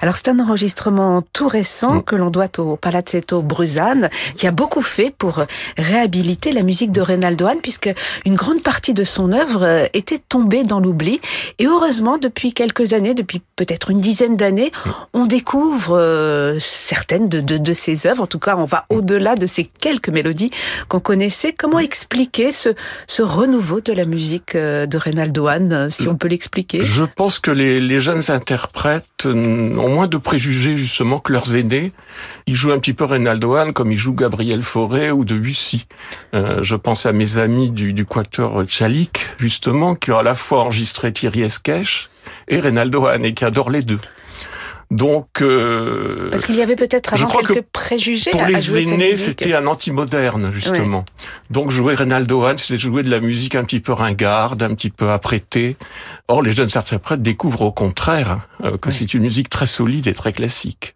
Alors 0.00 0.16
c'est 0.16 0.28
un 0.28 0.38
enregistrement 0.38 1.22
tout 1.32 1.48
récent 1.48 1.94
Mm. 1.94 2.02
que 2.04 2.16
l'on 2.16 2.30
doit 2.30 2.48
au 2.58 2.76
Palazzetto 2.76 3.42
Bruzane, 3.42 4.08
qui 4.36 4.46
a 4.46 4.50
beaucoup 4.50 4.82
fait 4.82 5.12
pour 5.16 5.44
réhabiliter 5.78 6.52
la 6.52 6.62
musique 6.62 6.92
de 6.92 7.00
Reynaldoane, 7.00 7.58
puisque 7.62 7.90
une 8.24 8.34
grande 8.34 8.62
partie 8.62 8.94
de 8.94 9.04
son 9.04 9.32
œuvre 9.32 9.62
euh, 9.62 9.86
était 9.94 10.18
tombée 10.18 10.64
dans 10.64 10.80
l'oubli. 10.80 11.20
Et 11.58 11.66
heureusement, 11.66 12.18
depuis 12.18 12.52
quelques 12.52 12.92
années, 12.92 13.14
depuis 13.14 13.40
peut-être 13.56 13.90
une 13.90 13.98
dizaine 13.98 14.36
d'années, 14.36 14.70
on 15.12 15.26
découvre 15.26 15.96
euh, 15.98 16.58
certaines 16.60 17.28
de, 17.28 17.40
de, 17.40 17.56
de 17.58 17.72
ses 17.72 18.06
œuvres. 18.06 18.22
En 18.22 18.26
tout 18.26 18.38
cas, 18.38 18.54
on 18.56 18.64
va 18.64 18.84
au-delà 18.90 19.34
de 19.34 19.46
ces 19.46 19.64
quelques 19.64 20.08
mélodies 20.08 20.50
qu'on 20.88 21.00
connaissait. 21.00 21.52
Comment 21.52 21.78
expliquer 21.78 22.52
ce, 22.52 22.70
ce 23.06 23.22
renouveau 23.22 23.80
de 23.80 23.92
la 23.92 24.04
musique 24.04 24.54
euh, 24.54 24.86
de 24.86 24.96
Reynaldoane, 24.98 25.72
euh, 25.72 25.90
si 25.90 26.08
on 26.08 26.16
peut 26.16 26.28
l'expliquer? 26.28 26.82
Je 26.82 27.04
pense 27.04 27.38
que 27.38 27.50
les, 27.50 27.80
les 27.80 28.00
jeunes 28.00 28.22
interprètes 28.30 29.26
ont 29.78 29.88
moins 29.88 30.08
de 30.08 30.16
préjugés 30.16 30.76
justement 30.76 31.18
que 31.18 31.32
leurs 31.32 31.54
aînés. 31.56 31.92
Ils 32.46 32.54
jouent 32.54 32.72
un 32.72 32.78
petit 32.78 32.94
peu 32.94 33.04
Reynaldoane 33.04 33.72
comme 33.72 33.92
ils 33.92 33.98
jouent 33.98 34.14
Gabriel 34.14 34.62
Fauré 34.62 35.10
ou 35.10 35.24
Debussy. 35.24 35.86
Euh, 36.34 36.62
je 36.62 36.76
pense 36.76 37.06
à 37.06 37.12
mes 37.12 37.38
amis 37.38 37.70
du, 37.70 37.92
du 37.92 38.04
quatuor 38.04 38.64
Tchalik, 38.64 39.28
justement, 39.38 39.94
qui 39.94 40.12
ont 40.12 40.18
à 40.18 40.22
la 40.22 40.34
fois 40.34 40.60
enregistré 40.60 41.12
Thierry 41.12 41.42
Esquèche 41.42 42.10
et 42.48 42.60
Reynaldoane 42.60 43.24
et 43.24 43.34
qui 43.34 43.44
adorent 43.44 43.70
les 43.70 43.82
deux. 43.82 44.00
Donc, 44.92 45.40
euh, 45.40 46.28
Parce 46.30 46.44
qu'il 46.44 46.54
y 46.54 46.60
avait 46.60 46.76
peut-être 46.76 47.14
avant 47.14 47.26
crois 47.26 47.40
que 47.40 47.54
quelques 47.54 47.66
préjugés 47.72 48.30
pour 48.30 48.42
à, 48.42 48.48
les 48.48 48.60
jouer 48.60 48.86
aînés, 48.86 49.16
c'était 49.16 49.54
un 49.54 49.66
anti-moderne, 49.66 50.50
justement. 50.52 51.06
Donc, 51.50 51.70
jouer 51.70 51.94
Reynaldoane, 51.94 52.58
c'était 52.58 52.76
jouer 52.76 53.02
de 53.02 53.10
la 53.10 53.20
musique 53.20 53.54
un 53.54 53.64
petit 53.64 53.80
peu 53.80 53.94
ringarde, 53.94 54.62
un 54.62 54.74
petit 54.74 54.90
peu 54.90 55.10
apprêtée. 55.10 55.78
Or, 56.28 56.42
les 56.42 56.52
jeunes 56.52 56.68
interprètes 56.74 57.22
découvrent 57.22 57.62
au 57.62 57.72
contraire 57.72 58.40
euh, 58.64 58.76
que 58.76 58.88
Ouais. 58.88 58.94
c'est 58.94 59.14
une 59.14 59.22
musique 59.22 59.48
très 59.48 59.64
solide 59.64 60.06
et 60.08 60.14
très 60.14 60.34
classique. 60.34 60.94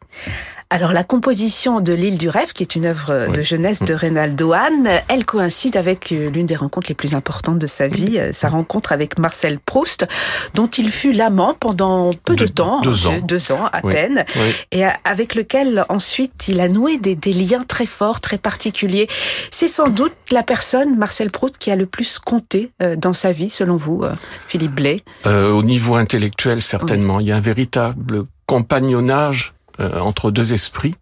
Alors 0.69 0.93
la 0.93 1.05
composition 1.05 1.81
de 1.81 1.93
l'île 1.93 2.19
du 2.19 2.29
rêve, 2.29 2.53
qui 2.53 2.65
est 2.65 2.75
une 2.75 2.87
œuvre 2.87 3.33
de 3.33 3.41
jeunesse 3.43 3.85
de 3.85 3.95
Reynaldo 3.95 4.53
Hahn, 4.53 4.89
elle 5.09 5.25
coïncide 5.25 5.77
avec 5.77 6.11
euh, 6.11 6.29
l'une 6.29 6.47
des 6.47 6.57
rencontres 6.57 6.89
les 6.89 6.97
plus 6.97 7.15
importantes 7.15 7.61
de 7.61 7.69
sa 7.69 7.87
vie, 7.87 8.19
euh, 8.19 8.33
sa 8.33 8.49
rencontre 8.49 8.91
avec 8.91 9.17
Marcel 9.17 9.61
Proust, 9.61 10.09
dont 10.55 10.67
il 10.67 10.91
fut 10.91 11.13
l'amant 11.13 11.55
pendant 11.55 12.11
peu 12.25 12.35
de 12.35 12.49
temps, 12.49 12.81
deux 12.81 13.07
euh, 13.07 13.11
ans. 13.11 13.19
deux 13.23 13.53
ans 13.53 13.67
à 13.73 13.81
Oui. 13.85 13.93
peine, 13.95 14.25
Oui. 14.37 14.51
et 14.73 14.83
avec 15.05 15.37
lequel 15.37 15.85
ensuite 15.89 16.49
il 16.49 16.59
a 16.61 16.69
noué 16.69 16.99
des, 16.99 17.15
des 17.15 17.33
liens 17.33 17.63
très 17.67 17.87
forts, 17.87 18.21
très 18.21 18.39
particuliers. 18.39 19.07
C'est 19.53 19.69
sans 19.69 19.89
doute 19.89 20.15
la 20.33 20.43
personne, 20.43 20.97
Marcel 20.97 21.31
Proust, 21.31 21.59
qui 21.59 21.71
a 21.71 21.77
le 21.77 21.87
plus 21.87 22.19
compté 22.19 22.73
euh, 22.83 22.97
dans 22.97 23.13
sa 23.13 23.31
vie, 23.31 23.51
selon 23.51 23.77
vous, 23.77 24.03
Philippe 24.49 24.75
Blais? 24.75 25.05
Euh, 25.27 25.49
au 25.53 25.63
niveau 25.63 25.95
intellectuel, 25.95 26.61
certainement, 26.61 27.21
il 27.21 27.27
y 27.29 27.33
a 27.33 27.37
un 27.37 27.41
véritable 27.41 28.25
compagnonnage 28.47 29.53
entre 29.78 30.30
deux 30.30 30.52
esprits. 30.52 30.95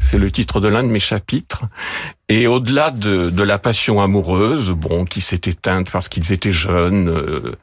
C'est 0.00 0.18
le 0.18 0.30
titre 0.30 0.60
de 0.60 0.68
l'un 0.68 0.84
de 0.84 0.88
mes 0.88 1.00
chapitres. 1.00 1.64
Et 2.28 2.46
au-delà 2.46 2.92
de, 2.92 3.30
de 3.30 3.42
la 3.42 3.58
passion 3.58 4.00
amoureuse, 4.00 4.70
bon, 4.70 5.04
qui 5.04 5.20
s'est 5.20 5.40
éteinte 5.46 5.90
parce 5.90 6.08
qu'ils 6.08 6.32
étaient 6.32 6.52
jeunes, 6.52 7.08
euh, 7.08 7.56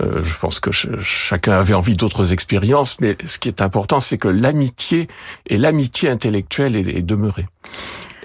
euh, 0.00 0.22
je 0.22 0.34
pense 0.40 0.60
que 0.60 0.70
ch- 0.70 1.00
chacun 1.02 1.54
avait 1.54 1.74
envie 1.74 1.96
d'autres 1.96 2.32
expériences, 2.32 3.00
mais 3.00 3.16
ce 3.24 3.40
qui 3.40 3.48
est 3.48 3.60
important, 3.60 3.98
c'est 3.98 4.16
que 4.16 4.28
l'amitié 4.28 5.08
et 5.48 5.58
l'amitié 5.58 6.08
intellectuelle 6.08 6.76
est, 6.76 6.98
est 6.98 7.02
demeurée. 7.02 7.48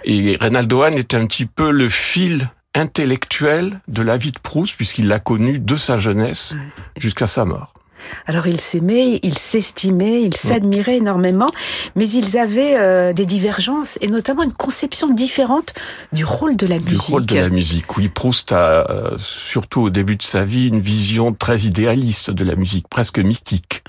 Et 0.03 0.37
Reynaldo 0.39 0.83
Hahn 0.83 0.93
est 0.93 1.15
un 1.15 1.25
petit 1.25 1.47
peu 1.47 1.71
le 1.71 1.89
fil 1.89 2.51
intellectuel 2.75 3.81
de 3.87 4.03
la 4.03 4.17
vie 4.17 4.31
de 4.33 4.39
Proust, 4.39 4.75
puisqu'il 4.75 5.07
l'a 5.07 5.17
connu 5.19 5.57
de 5.57 5.75
sa 5.77 5.97
jeunesse 5.97 6.55
jusqu'à 6.95 7.25
sa 7.25 7.43
mort. 7.43 7.73
Alors 8.25 8.47
ils 8.47 8.61
s'aimaient, 8.61 9.19
ils 9.23 9.37
s'estimaient, 9.37 10.21
ils 10.23 10.35
s'admiraient 10.35 10.97
énormément, 10.97 11.49
mais 11.95 12.09
ils 12.09 12.37
avaient 12.37 12.75
euh, 12.77 13.13
des 13.13 13.25
divergences 13.25 13.97
et 14.01 14.07
notamment 14.07 14.43
une 14.43 14.53
conception 14.53 15.09
différente 15.13 15.73
du 16.13 16.25
rôle 16.25 16.55
de 16.57 16.67
la 16.67 16.77
Du 16.79 16.91
musique. 16.91 17.09
rôle 17.09 17.25
de 17.25 17.35
la 17.35 17.49
musique. 17.49 17.97
Oui, 17.97 18.09
Proust 18.09 18.51
a, 18.51 18.89
euh, 18.89 19.17
surtout 19.17 19.81
au 19.81 19.89
début 19.89 20.15
de 20.15 20.23
sa 20.23 20.43
vie, 20.43 20.67
une 20.67 20.79
vision 20.79 21.33
très 21.33 21.61
idéaliste 21.61 22.31
de 22.31 22.43
la 22.43 22.55
musique, 22.55 22.87
presque 22.87 23.19
mystique, 23.19 23.83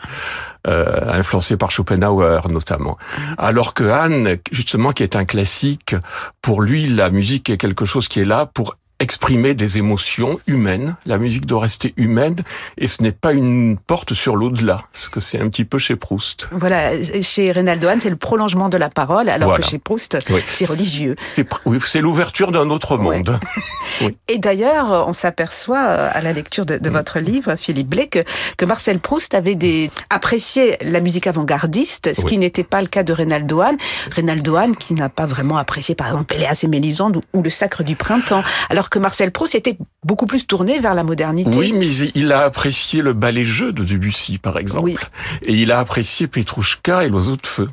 euh, 0.67 1.13
influencée 1.13 1.57
par 1.57 1.71
Schopenhauer 1.71 2.49
notamment. 2.51 2.97
Alors 3.39 3.75
que 3.75 3.85
Hahn, 3.85 4.37
justement, 4.51 4.93
qui 4.93 5.03
est 5.03 5.17
un 5.17 5.25
classique, 5.25 5.95
pour 6.43 6.61
lui, 6.63 6.87
la 6.89 7.11
musique 7.11 7.51
est 7.51 7.57
quelque 7.59 7.85
chose 7.85 8.09
qui 8.09 8.21
est 8.21 8.25
là 8.25 8.47
pour 8.47 8.75
exprimer 9.01 9.55
des 9.55 9.79
émotions 9.79 10.41
humaines. 10.47 10.97
La 11.07 11.19
musique 11.19 11.47
doit 11.47 11.61
rester 11.61 11.95
humaine 11.97 12.35
et 12.79 12.87
ce 12.89 13.03
n'est 13.03 13.13
pas 13.13 13.33
une 13.33 13.77
porte 13.77 14.13
sur 14.15 14.35
l'au-delà, 14.37 14.83
ce 14.93 15.09
que 15.09 15.21
c'est 15.21 15.41
un 15.41 15.49
petit 15.49 15.65
peu 15.65 15.79
chez 15.79 15.95
Proust. 15.95 16.49
Voilà, 16.51 16.91
chez 17.23 17.53
Reynaldo 17.53 17.87
Hahn, 17.89 18.01
c'est 18.01 18.11
le 18.11 18.17
prolongement 18.17 18.69
de 18.69 18.77
la 18.77 18.89
parole, 18.91 19.29
alors 19.29 19.51
Voilà. 19.51 19.63
que 19.65 19.71
chez 19.71 19.79
Proust, 19.79 20.19
Oui. 20.31 20.41
c'est 20.51 20.69
religieux. 20.69 21.15
C'est 21.17 21.49
pr- 21.49 21.61
oui, 21.67 21.79
c'est 21.85 22.01
l'ouverture 22.01 22.51
d'un 22.51 22.71
autre 22.71 22.97
Ouais. 22.99 23.19
monde. 23.19 23.39
Et 24.29 24.39
d'ailleurs, 24.39 25.07
on 25.09 25.13
s'aperçoit 25.13 25.79
euh, 25.89 26.11
à 26.13 26.21
la 26.21 26.33
lecture 26.33 26.65
de, 26.65 26.77
Mm. 26.79 26.93
votre 26.93 27.19
livre, 27.21 27.57
Philippe 27.57 27.89
Blais, 27.89 28.07
que, 28.09 28.21
que 28.57 28.65
Marcel 28.65 28.99
Proust 29.01 29.35
avait 29.35 29.55
des, 29.55 29.91
apprécié 30.11 30.77
la 30.83 31.01
musique 31.01 31.27
avant-gardiste, 31.27 32.15
ce 32.15 32.25
qui 32.25 32.39
n'était 32.39 32.63
pas 32.65 32.81
le 32.81 32.87
cas 32.89 33.03
de 33.03 33.13
Reynaldo 33.13 33.61
Hahn. 33.61 33.77
Reynaldo 34.11 34.57
Hahn 34.57 34.77
qui 34.77 34.95
n'a 34.95 35.09
pas 35.09 35.27
vraiment 35.27 35.57
apprécié, 35.57 35.95
par 35.95 36.09
exemple, 36.09 36.25
Péléas 36.27 36.61
et 36.63 36.69
Mélisande 36.69 37.17
ou, 37.17 37.23
ou 37.33 37.43
le 37.43 37.51
Sacre 37.51 37.83
du 37.83 37.97
Printemps, 37.97 38.43
alors 38.71 38.88
que 38.89 38.99
Marcel 38.99 39.33
Proust 39.33 39.55
était 39.55 39.77
beaucoup 40.05 40.27
plus 40.27 40.47
tourné 40.47 40.79
vers 40.79 40.95
la 40.95 41.05
modernité. 41.05 41.57
Oui, 41.59 41.73
mais 41.73 41.89
il 42.15 42.33
a 42.33 42.43
apprécié 42.43 43.03
le 43.03 43.13
ballet-jeu 43.13 43.73
de 43.73 43.85
Debussy, 43.85 44.39
par 44.39 44.59
exemple. 44.59 44.85
Oui. 44.85 44.97
Et 45.43 45.55
il 45.55 45.73
a 45.73 45.79
apprécié 45.79 46.27
Petrouchka 46.27 47.05
et 47.05 47.09
l'oiseau 47.09 47.37
de 47.37 47.47
feu. 47.47 47.69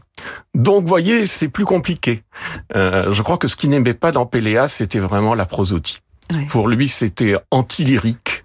Donc, 0.54 0.82
vous 0.82 0.88
voyez, 0.88 1.26
c'est 1.26 1.50
plus 1.50 1.66
compliqué. 1.66 2.24
Euh, 2.76 3.12
je 3.12 3.22
crois 3.22 3.38
que 3.38 3.48
ce 3.48 3.56
qu'il 3.56 3.70
n'aimait 3.70 3.94
pas 3.94 4.12
dans 4.12 4.26
Péléas, 4.26 4.68
c'était 4.70 5.00
vraiment 5.00 5.36
la 5.36 5.46
prosodie. 5.46 6.00
Ouais. 6.34 6.46
Pour 6.50 6.68
lui, 6.68 6.88
c'était 6.88 7.36
anti-lyrique. 7.52 8.44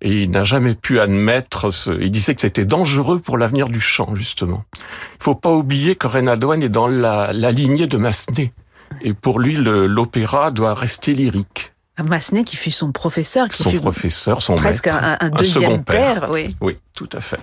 Et 0.00 0.24
il 0.24 0.30
n'a 0.30 0.42
jamais 0.42 0.74
pu 0.74 1.00
admettre 1.00 1.70
ce... 1.70 1.90
Il 2.00 2.10
disait 2.10 2.34
que 2.34 2.40
c'était 2.40 2.64
dangereux 2.64 3.20
pour 3.20 3.38
l'avenir 3.38 3.68
du 3.68 3.80
chant, 3.80 4.14
justement. 4.14 4.64
Il 4.74 5.22
faut 5.22 5.34
pas 5.34 5.52
oublier 5.52 5.96
que 5.96 6.06
Reynaldo 6.06 6.50
Hahn 6.50 6.62
est 6.62 6.68
dans 6.68 6.88
la, 6.88 7.32
la 7.32 7.52
lignée 7.52 7.86
de 7.86 7.96
Massenet. 7.96 8.52
Et 9.00 9.14
pour 9.14 9.40
lui, 9.40 9.54
l'opéra 9.54 10.50
doit 10.50 10.74
rester 10.74 11.14
lyrique. 11.14 11.71
Massenet 11.98 12.44
qui 12.44 12.56
fut 12.56 12.70
son 12.70 12.90
professeur, 12.92 13.48
qui 13.48 13.62
Son 13.62 13.70
fut 13.70 13.80
professeur, 13.80 14.40
son 14.40 14.54
presque 14.54 14.86
maître. 14.86 14.98
un, 15.02 15.12
un 15.20 15.26
second 15.26 15.36
deuxième 15.36 15.84
père. 15.84 16.20
père. 16.20 16.30
oui. 16.30 16.56
Oui, 16.60 16.78
tout 16.96 17.08
à 17.12 17.20
fait. 17.20 17.38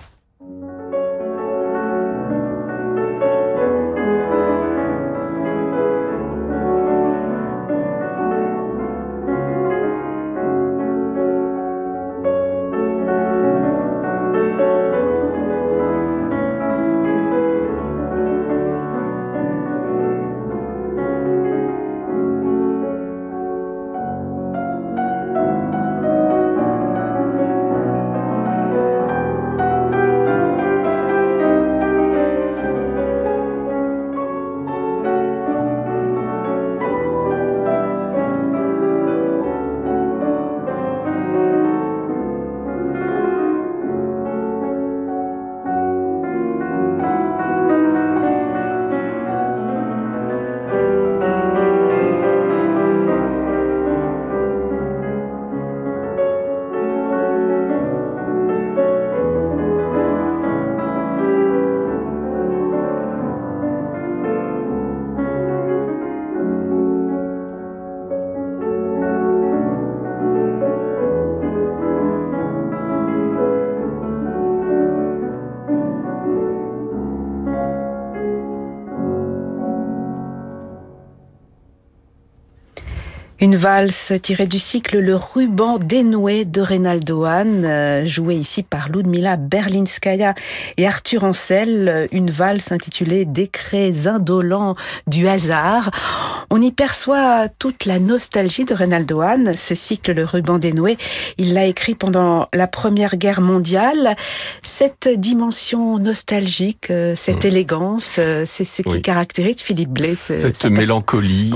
Une 83.42 83.56
valse 83.56 84.12
tirée 84.20 84.46
du 84.46 84.58
cycle 84.58 84.98
Le 84.98 85.16
ruban 85.16 85.78
dénoué 85.78 86.44
de 86.44 86.60
Reynaldo 86.60 87.24
Hahn, 87.24 87.64
euh, 87.64 88.04
jouée 88.04 88.34
ici 88.34 88.62
par 88.62 88.90
Ludmila 88.90 89.38
Berlinskaya 89.38 90.34
et 90.76 90.86
Arthur 90.86 91.24
Ancel, 91.24 92.06
une 92.12 92.30
valse 92.30 92.70
intitulée 92.70 93.24
Décrets 93.24 94.06
indolents 94.06 94.76
du 95.06 95.26
hasard. 95.26 95.90
On 96.50 96.60
y 96.60 96.70
perçoit 96.70 97.48
toute 97.48 97.86
la 97.86 97.98
nostalgie 97.98 98.66
de 98.66 98.74
Reynaldo 98.74 99.22
Hahn. 99.22 99.54
Ce 99.56 99.74
cycle 99.74 100.12
Le 100.12 100.26
ruban 100.26 100.58
dénoué, 100.58 100.98
il 101.38 101.54
l'a 101.54 101.64
écrit 101.64 101.94
pendant 101.94 102.46
la 102.52 102.66
Première 102.66 103.16
Guerre 103.16 103.40
mondiale. 103.40 104.16
Cette 104.60 105.08
dimension 105.08 105.98
nostalgique, 105.98 106.90
euh, 106.90 107.14
cette 107.16 107.44
mmh. 107.44 107.48
élégance, 107.48 108.16
euh, 108.18 108.42
c'est 108.44 108.64
ce 108.64 108.82
qui 108.82 109.00
caractérise 109.00 109.62
Philippe 109.62 109.90
Blais. 109.90 110.14
Cette 110.14 110.66
mélancolie 110.66 111.52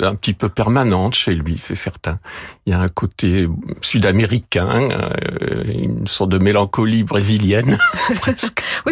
un 0.00 0.14
petit 0.14 0.32
peu 0.32 0.48
permanente 0.48 1.01
chez 1.10 1.34
lui, 1.34 1.58
c'est 1.58 1.74
certain. 1.74 2.18
Il 2.66 2.70
y 2.70 2.72
a 2.72 2.80
un 2.80 2.88
côté 2.88 3.48
sud-américain, 3.80 4.88
euh, 4.90 5.64
une 5.66 6.06
sorte 6.06 6.30
de 6.30 6.38
mélancolie 6.38 7.02
brésilienne. 7.02 7.78
oui, 8.10 8.16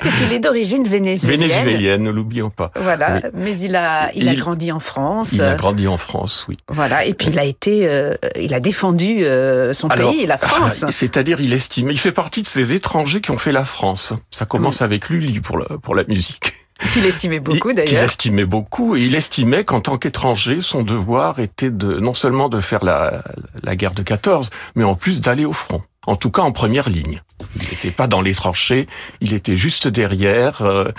parce 0.03 0.16
qu'il 0.16 0.33
est 0.33 0.40
d'origine 0.40 0.85
vénézuélienne. 0.85 1.49
Vénézuélienne, 1.49 2.03
ne 2.03 2.11
l'oublions 2.11 2.51
pas. 2.51 2.73
Voilà, 2.77 3.20
mais 3.35 3.57
il 3.59 3.77
a, 3.77 4.11
il, 4.14 4.29
a 4.29 4.35
grandi 4.35 4.73
en 4.73 4.81
France. 4.81 5.33
Il 5.33 5.42
a 5.42 5.55
grandi 5.55 5.87
en 5.87 5.96
France, 5.96 6.46
oui. 6.49 6.57
Voilà, 6.68 7.05
et 7.05 7.14
puis 7.14 7.29
il 7.29 7.38
a 7.38 7.44
été, 7.44 7.87
euh, 7.87 8.14
il 8.38 8.55
a 8.55 8.61
défendu 8.61 9.25
euh, 9.25 9.73
son 9.73 9.88
pays, 9.88 10.27
la 10.27 10.38
France. 10.38 10.85
C'est-à-dire, 10.90 11.40
il 11.40 11.53
estime, 11.53 11.90
il 11.90 11.99
fait 11.99 12.12
partie 12.12 12.42
de 12.42 12.49
ces 12.49 12.75
étrangers 12.75 13.20
qui 13.20 13.31
ont 13.31 13.38
fait 13.38 13.53
la 13.53 13.64
France. 13.64 14.14
Ça 14.31 14.46
commence 14.46 14.83
avec 14.83 15.09
Lully 15.09 15.40
pour 15.40 15.59
la, 15.59 15.66
pour 15.79 15.94
la 15.94 16.05
musique. 16.05 16.55
Qu'il 16.93 17.05
estimait 17.07 17.40
beaucoup 17.40 17.73
d'ailleurs. 17.73 17.88
Qu'il 17.88 17.99
estimait 17.99 18.45
beaucoup 18.45 18.97
et 18.97 19.03
il 19.03 19.14
estimait 19.14 19.64
qu'en 19.64 19.81
tant 19.81 19.99
qu'étranger, 19.99 20.61
son 20.61 20.83
devoir 20.83 21.38
était 21.38 21.71
de 21.71 21.99
non 21.99 22.14
seulement 22.14 22.49
de 22.49 22.61
faire 22.61 22.85
la, 22.85 23.23
la 23.62 23.77
guerre 23.77 23.93
de 23.95 24.03
14, 24.03 24.51
mais 24.75 24.85
en 24.85 24.95
plus 24.95 25.21
d'aller 25.21 25.45
au 25.45 25.53
front. 25.53 25.83
En 26.07 26.16
tout 26.16 26.31
cas 26.31 26.43
en 26.43 26.53
première 26.53 26.88
ligne. 26.88 27.23
Il 27.57 27.69
n'était 27.69 27.90
pas 27.90 28.07
dans 28.07 28.21
les 28.21 28.35
tranchées, 28.35 28.87
il 29.21 29.35
était 29.35 29.57
juste 29.57 29.88
derrière, 29.88 30.62
euh, 30.62 30.90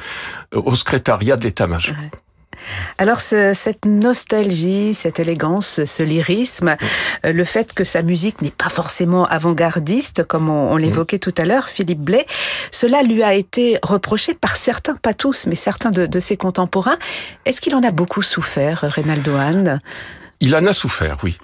au 0.53 0.75
secrétariat 0.75 1.35
de 1.35 1.43
l'état-major. 1.43 1.95
Alors 2.97 3.19
cette 3.19 3.85
nostalgie, 3.85 4.93
cette 4.93 5.19
élégance, 5.19 5.83
ce 5.85 6.03
lyrisme, 6.03 6.75
euh, 7.25 7.33
le 7.33 7.43
fait 7.43 7.73
que 7.73 7.83
sa 7.83 8.01
musique 8.01 8.41
n'est 8.41 8.51
pas 8.51 8.69
forcément 8.69 9.25
avant-gardiste, 9.25 10.23
comme 10.23 10.49
on, 10.49 10.77
l'évoquait 10.77 11.19
tout 11.19 11.33
à 11.37 11.45
l'heure, 11.45 11.69
Philippe 11.69 12.01
Blais, 12.01 12.25
cela 12.71 13.03
lui 13.03 13.23
a 13.23 13.33
été 13.33 13.79
reproché 13.83 14.33
par 14.33 14.55
certains, 14.55 14.95
pas 14.95 15.13
tous, 15.13 15.45
mais 15.47 15.55
certains 15.55 15.91
de, 15.91 16.19
ses 16.19 16.37
contemporains. 16.37 16.97
Est-ce 17.45 17.61
qu'il 17.61 17.75
en 17.75 17.83
a 17.83 17.91
beaucoup 17.91 18.21
souffert, 18.21 18.81
Reynaldo 18.83 19.35
Hahn? 19.35 19.81
Il 20.39 20.55
en 20.55 20.65
a 20.65 20.73
souffert, 20.73 21.17
oui. 21.23 21.37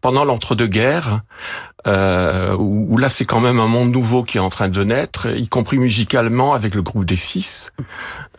pendant 0.00 0.24
l'entre-deux-guerres, 0.24 1.20
euh, 1.86 2.56
où, 2.56 2.98
là 2.98 3.08
c'est 3.08 3.24
quand 3.24 3.40
même 3.40 3.60
un 3.60 3.68
monde 3.68 3.92
nouveau 3.92 4.24
qui 4.24 4.38
est 4.38 4.40
en 4.40 4.48
train 4.48 4.68
de 4.68 4.82
naître, 4.82 5.28
y 5.36 5.46
compris 5.46 5.78
musicalement 5.78 6.52
avec 6.52 6.74
le 6.74 6.82
groupe 6.82 7.04
des 7.04 7.14
Six. 7.14 7.72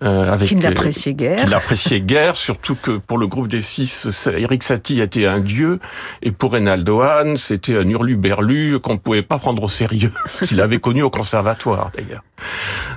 Euh, 0.04 0.32
avec, 0.32 0.50
qui 0.50 0.56
n'appréciait 0.56 1.16
guère. 1.16 1.38
Qui 1.38 1.48
n'appréciait 1.48 2.02
guère, 2.02 2.36
surtout 2.38 2.76
que 2.76 2.98
pour 2.98 3.18
le 3.18 3.28
groupe 3.28 3.48
des 3.48 3.62
Six, 3.62 4.28
Eric 4.28 4.62
Satie 4.64 5.02
était 5.02 5.26
un 5.26 5.40
dieu, 5.40 5.80
et 6.22 6.32
pour 6.32 6.54
Reynaldo 6.54 7.02
Hahn, 7.02 7.38
c'était 7.38 7.76
un 7.78 7.90
hurlu-berlu 7.90 8.80
qu'on 8.80 8.94
ne 8.94 9.00
pouvait 9.00 9.24
pas 9.24 9.40
prendre 9.40 9.64
au 9.64 9.68
sérieux, 9.68 10.12
qu'il 10.46 10.62
avait 10.62 10.80
connu 10.80 11.02
au 11.02 11.10
conservatoire 11.10 11.92
d'ailleurs. 11.96 12.24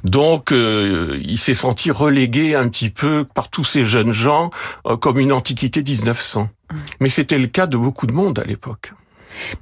Donc 0.05 0.53
euh, 0.53 1.19
il 1.23 1.39
s'est 1.39 1.55
senti 1.55 1.91
relégué 1.91 2.55
un 2.55 2.69
petit 2.69 2.91
peu 2.91 3.25
par 3.25 3.49
tous 3.49 3.65
ces 3.65 3.85
jeunes 3.85 4.13
gens 4.13 4.51
euh, 4.87 4.97
comme 4.97 5.19
une 5.19 5.33
antiquité 5.33 5.83
1900. 5.83 6.49
Mais 7.01 7.09
c'était 7.09 7.39
le 7.39 7.47
cas 7.47 7.67
de 7.67 7.77
beaucoup 7.77 8.07
de 8.07 8.13
monde 8.13 8.39
à 8.39 8.45
l'époque. 8.45 8.93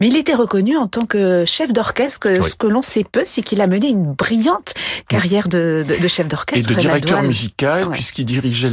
Mais 0.01 0.09
il 0.09 0.17
était 0.17 0.35
reconnu 0.35 0.77
en 0.77 0.87
tant 0.87 1.07
que 1.07 1.45
chef 1.47 1.73
d'orchestre. 1.73 2.29
Ce 2.43 2.55
que 2.55 2.67
l'on 2.67 2.83
sait 2.83 3.05
peu, 3.05 3.23
c'est 3.25 3.43
qu'il 3.43 3.61
a 3.61 3.67
mené 3.67 3.89
une 3.89 4.13
brillante 4.13 4.75
carrière 5.09 5.49
de, 5.49 5.85
chef 6.07 6.29
d'orchestre. 6.29 6.71
Et 6.71 6.75
de 6.75 6.81
directeur 6.81 7.23
musical, 7.23 7.91
puisqu'il 7.91 8.25
dirigeait 8.25 8.73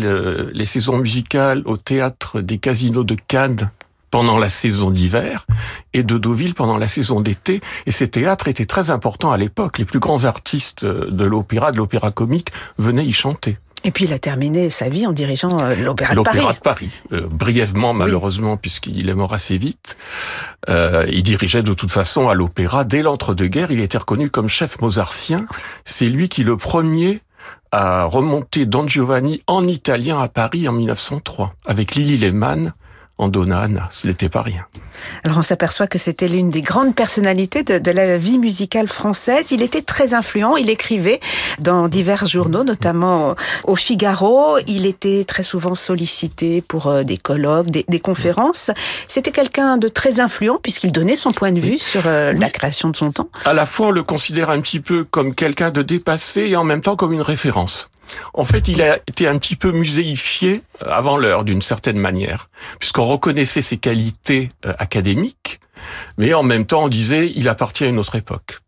les 0.53 0.65
saisons 0.65 0.97
musicales 0.97 1.61
au 1.65 1.77
théâtre 1.77 2.41
des 2.41 2.57
casinos 2.57 3.03
de 3.03 3.15
Cannes 3.27 3.69
pendant 4.11 4.37
la 4.37 4.47
saison 4.49 4.91
d'hiver 4.91 5.45
et 5.93 6.03
de 6.03 6.17
Deauville 6.17 6.53
pendant 6.53 6.77
la 6.77 6.87
saison 6.87 7.19
d'été. 7.19 7.59
Et 7.85 7.91
ces 7.91 8.07
théâtres 8.07 8.47
étaient 8.47 8.65
très 8.65 8.89
importants 8.89 9.31
à 9.31 9.37
l'époque. 9.37 9.77
Les 9.77 9.85
plus 9.85 9.99
grands 9.99 10.23
artistes 10.23 10.85
de 10.85 11.25
l'opéra, 11.25 11.71
de 11.71 11.77
l'opéra 11.77 12.11
comique, 12.11 12.49
venaient 12.77 13.05
y 13.05 13.11
chanter. 13.11 13.57
Et 13.85 13.91
puis 13.91 14.05
il 14.05 14.13
a 14.13 14.19
terminé 14.19 14.71
sa 14.71 14.89
vie 14.89 15.05
en 15.05 15.11
dirigeant 15.11 15.59
euh, 15.59 15.75
l'Opéra 15.75 16.15
de 16.15 16.21
Paris. 16.21 16.37
L'Opéra 16.39 16.53
de 16.53 16.59
Paris, 16.59 16.89
euh, 17.13 17.27
brièvement 17.29 17.93
malheureusement 17.93 18.57
puisqu'il 18.57 19.07
est 19.07 19.13
mort 19.13 19.31
assez 19.31 19.59
vite. 19.59 19.95
Euh, 20.69 21.05
il 21.11 21.21
dirigeait 21.21 21.61
de 21.61 21.73
toute 21.75 21.91
façon 21.91 22.27
à 22.27 22.33
l'Opéra 22.33 22.83
dès 22.83 23.03
l'entre-deux-guerres. 23.03 23.69
Il 23.69 23.79
était 23.79 23.99
reconnu 23.99 24.31
comme 24.31 24.47
chef 24.47 24.81
mozartien. 24.81 25.45
C'est 25.83 26.07
lui 26.07 26.29
qui 26.29 26.43
le 26.43 26.57
premier 26.57 27.21
a 27.71 28.05
remonté 28.05 28.65
Don 28.65 28.87
Giovanni 28.87 29.43
en 29.45 29.67
italien 29.67 30.19
à 30.19 30.29
Paris 30.29 30.67
en 30.67 30.73
1903 30.73 31.53
avec 31.67 31.93
Lily 31.93 32.17
Lehmann 32.17 32.73
en 33.17 33.29
Donane, 33.29 33.87
ce 33.91 34.07
n'était 34.07 34.29
pas 34.29 34.41
rien. 34.41 34.65
Alors 35.23 35.37
on 35.37 35.41
s'aperçoit 35.41 35.87
que 35.87 35.97
c'était 35.97 36.27
l'une 36.27 36.49
des 36.49 36.61
grandes 36.61 36.95
personnalités 36.95 37.63
de, 37.63 37.91
la 37.91 38.17
vie 38.17 38.39
musicale 38.39 38.87
française. 38.87 39.51
Il 39.51 39.61
était 39.61 39.81
très 39.81 40.13
influent, 40.13 40.57
il 40.57 40.69
écrivait 40.69 41.21
dans 41.59 41.87
divers 41.87 42.25
journaux, 42.25 42.63
notamment 42.63 43.35
au 43.63 43.75
Figaro. 43.75 44.57
Il 44.67 44.85
était 44.85 45.23
très 45.23 45.43
souvent 45.43 45.75
sollicité 45.75 46.61
pour 46.61 46.87
euh, 46.87 47.03
des 47.03 47.17
colloques, 47.17 47.67
des, 47.71 47.99
conférences. 47.99 48.71
C'était 49.07 49.31
quelqu'un 49.31 49.77
de 49.77 49.87
très 49.87 50.19
influent 50.19 50.59
puisqu'il 50.61 50.91
donnait 50.91 51.15
son 51.15 51.31
point 51.31 51.53
de 51.53 51.59
vue 51.59 51.79
sur 51.79 52.01
euh, 52.05 52.33
la 52.33 52.49
création 52.49 52.89
de 52.89 52.97
son 52.97 53.11
temps. 53.11 53.29
À 53.45 53.53
la 53.53 53.65
fois 53.65 53.87
on 53.87 53.91
le 53.91 54.03
considère 54.03 54.49
un 54.49 54.59
petit 54.59 54.81
peu 54.81 55.05
comme 55.05 55.33
quelqu'un 55.33 55.71
de 55.71 55.81
dépassé 55.81 56.41
et 56.41 56.55
en 56.57 56.65
même 56.65 56.81
temps 56.81 56.95
comme 56.95 57.13
une 57.13 57.21
référence. 57.21 57.89
En 58.33 58.45
fait, 58.45 58.67
il 58.67 58.81
a 58.81 58.97
été 59.07 59.27
un 59.27 59.37
petit 59.37 59.55
peu 59.55 59.71
muséifié 59.71 60.61
euh, 60.83 60.89
avant 60.89 61.17
l'heure, 61.17 61.43
d'une 61.43 61.61
certaine 61.61 61.97
manière, 61.97 62.49
puisqu'on 62.79 63.05
reconnaissait 63.05 63.61
ses 63.61 63.77
qualités 63.77 64.49
euh, 64.65 64.73
académiques, 64.77 65.59
mais 66.17 66.33
en 66.33 66.43
même 66.43 66.65
temps, 66.65 66.85
on 66.85 66.87
disait, 66.89 67.31
il 67.35 67.49
appartient 67.49 67.83
à 67.83 67.87
une 67.87 67.99
autre 67.99 68.15
époque. 68.15 68.59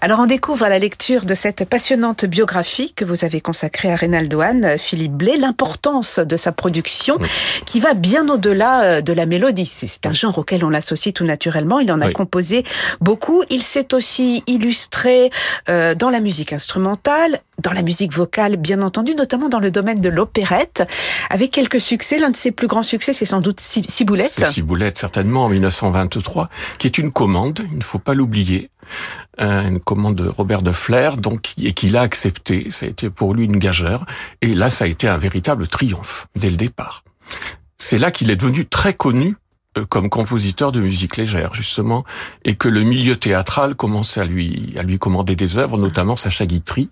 Alors 0.00 0.20
on 0.20 0.26
découvre 0.26 0.64
à 0.64 0.68
la 0.68 0.78
lecture 0.78 1.24
de 1.24 1.34
cette 1.34 1.64
passionnante 1.64 2.24
biographie 2.24 2.92
que 2.92 3.04
vous 3.04 3.24
avez 3.24 3.40
consacrée 3.40 3.92
à 3.92 3.96
Reynaldo 3.96 4.40
Hahn, 4.40 4.76
Philippe 4.78 5.12
Blais, 5.12 5.36
l'importance 5.36 6.18
de 6.18 6.36
sa 6.36 6.52
production 6.52 7.18
qui 7.66 7.80
va 7.80 7.94
bien 7.94 8.28
au-delà 8.28 8.82
euh, 8.82 9.00
de 9.00 9.12
la 9.12 9.26
mélodie. 9.26 9.66
C'est 9.66 10.06
un 10.06 10.12
genre 10.12 10.38
auquel 10.38 10.64
on 10.64 10.70
l'associe 10.70 11.14
tout 11.14 11.24
naturellement. 11.24 11.78
Il 11.78 11.90
en 11.92 12.00
a 12.00 12.10
composé 12.10 12.64
beaucoup. 13.00 13.42
Il 13.50 13.62
s'est 13.62 13.94
aussi 13.94 14.42
illustré 14.46 15.30
euh, 15.68 15.94
dans 15.94 16.10
la 16.10 16.20
musique 16.20 16.52
instrumentale, 16.52 17.40
dans 17.62 17.72
la 17.72 17.82
musique 17.82 18.12
vocale, 18.12 18.56
bien 18.56 18.82
entendu, 18.82 19.14
notamment 19.14 19.48
dans 19.48 19.60
le 19.60 19.70
domaine 19.70 20.00
de 20.00 20.08
l'opérette, 20.08 20.82
avec 21.30 21.50
quelques 21.50 21.80
succès. 21.80 22.18
L'un 22.18 22.30
de 22.30 22.36
ses 22.36 22.50
plus 22.50 22.66
grands 22.66 22.82
succès, 22.82 23.12
c'est 23.12 23.24
sans 23.24 23.40
doute 23.40 23.60
Ciboulette. 23.60 24.44
Ciboulette, 24.46 24.98
certainement, 24.98 25.44
en 25.44 25.48
1923, 25.48 26.48
qui 26.78 26.86
est 26.86 26.98
une 26.98 27.12
commande, 27.12 27.60
il 27.70 27.78
ne 27.78 27.82
faut 27.82 27.98
pas 27.98 28.14
l'oublier. 28.14 28.70
Une 29.38 29.80
commande 29.80 30.14
de 30.14 30.28
Robert 30.28 30.62
de 30.62 30.72
Flair, 30.72 31.16
donc 31.16 31.54
et 31.60 31.72
qu'il 31.72 31.96
a 31.96 32.02
accepté. 32.02 32.70
Ça 32.70 32.86
a 32.86 32.88
été 32.88 33.10
pour 33.10 33.34
lui 33.34 33.44
une 33.44 33.58
gageure. 33.58 34.04
Et 34.42 34.54
là, 34.54 34.70
ça 34.70 34.84
a 34.84 34.86
été 34.86 35.08
un 35.08 35.16
véritable 35.16 35.66
triomphe 35.66 36.28
dès 36.36 36.50
le 36.50 36.56
départ. 36.56 37.02
C'est 37.76 37.98
là 37.98 38.10
qu'il 38.10 38.30
est 38.30 38.36
devenu 38.36 38.64
très 38.64 38.94
connu 38.94 39.36
euh, 39.76 39.84
comme 39.86 40.08
compositeur 40.08 40.70
de 40.70 40.80
musique 40.80 41.16
légère 41.16 41.54
justement 41.54 42.04
et 42.44 42.54
que 42.54 42.68
le 42.68 42.82
milieu 42.82 43.16
théâtral 43.16 43.74
commençait 43.74 44.20
à 44.20 44.24
lui 44.24 44.74
à 44.78 44.82
lui 44.82 44.98
commander 44.98 45.34
des 45.34 45.58
œuvres 45.58 45.78
notamment 45.78 46.14
Sacha 46.14 46.46
Guitry, 46.46 46.88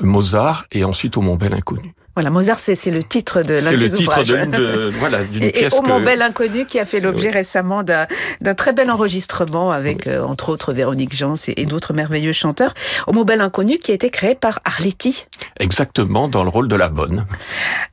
Mozart 0.00 0.64
et 0.72 0.84
ensuite 0.84 1.16
au 1.16 1.20
Mont 1.20 1.36
Bel 1.36 1.52
Inconnu. 1.52 1.94
Voilà, 2.18 2.30
Mozart, 2.30 2.58
c'est 2.58 2.90
le 2.90 3.04
titre 3.04 3.42
de 3.42 3.54
l'un 3.54 3.58
C'est 3.58 3.76
le 3.76 3.88
titre 3.88 4.24
de, 4.24 4.90
voilà, 4.98 5.22
d'une 5.22 5.52
pièce. 5.52 5.72
Et 5.72 5.78
Au 5.78 5.82
Mont 5.82 6.00
Bel 6.00 6.20
Inconnu, 6.20 6.66
qui 6.66 6.80
a 6.80 6.84
fait 6.84 6.98
l'objet 6.98 7.30
récemment 7.30 7.84
d'un 7.84 8.54
très 8.56 8.72
bel 8.72 8.90
enregistrement 8.90 9.70
avec, 9.70 10.08
euh, 10.08 10.24
entre 10.24 10.48
autres, 10.48 10.72
Véronique 10.72 11.14
Jans 11.14 11.34
et, 11.46 11.64
d'autres 11.64 11.92
merveilleux 11.92 12.32
chanteurs. 12.32 12.74
Au 13.06 13.12
Mont 13.12 13.22
Bel 13.22 13.40
Inconnu, 13.40 13.78
qui 13.78 13.92
a 13.92 13.94
été 13.94 14.10
créé 14.10 14.34
par 14.34 14.58
Arletty. 14.64 15.26
Exactement, 15.60 16.26
dans 16.26 16.42
le 16.42 16.48
rôle 16.48 16.66
de 16.66 16.74
la 16.74 16.88
bonne. 16.88 17.24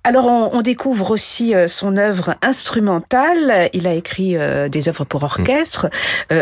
Alors, 0.03 0.25
on, 0.25 0.61
découvre 0.63 1.11
aussi 1.11 1.53
euh, 1.53 1.67
son 1.67 1.95
œuvre 1.95 2.33
instrumentale. 2.41 3.69
Il 3.73 3.85
a 3.85 3.93
écrit 3.93 4.37
euh, 4.37 4.69
des 4.69 4.89
œuvres 4.89 5.05
pour 5.05 5.21
orchestre, 5.21 5.87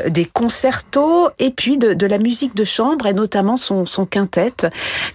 des 0.08 0.24
concertos, 0.24 1.32
et 1.38 1.52
puis 1.52 1.78
de, 1.78 2.08
la 2.08 2.18
musique 2.18 2.56
de 2.56 2.64
chambre, 2.64 3.08
et 3.08 3.14
notamment 3.14 3.58
son, 3.58 3.86
son 3.86 4.06
quintet, 4.06 4.54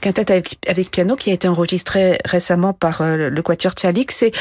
quintet 0.03 0.31
avec, 0.31 0.59
avec 0.69 0.91
piano, 0.91 1.17
qui 1.17 1.31
a 1.31 1.33
été 1.33 1.49
enregistré 1.49 2.19
récemment 2.27 2.58
par 2.73 3.03
euh, 3.03 3.31
le 3.31 3.43
Quatuor 3.43 3.73
Tchalik. 3.73 4.13
C'est 4.13 4.33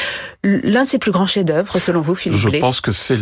l'un 0.42 0.84
de 0.84 0.88
ses 0.88 0.98
plus 0.98 1.12
grands 1.12 1.26
chefs-d'œuvre, 1.26 1.78
selon 1.78 2.00
vous, 2.00 2.14
Philippe 2.14 2.38
Je 2.38 2.58
pense 2.58 2.80
que 2.80 2.92
c'est 2.92 3.18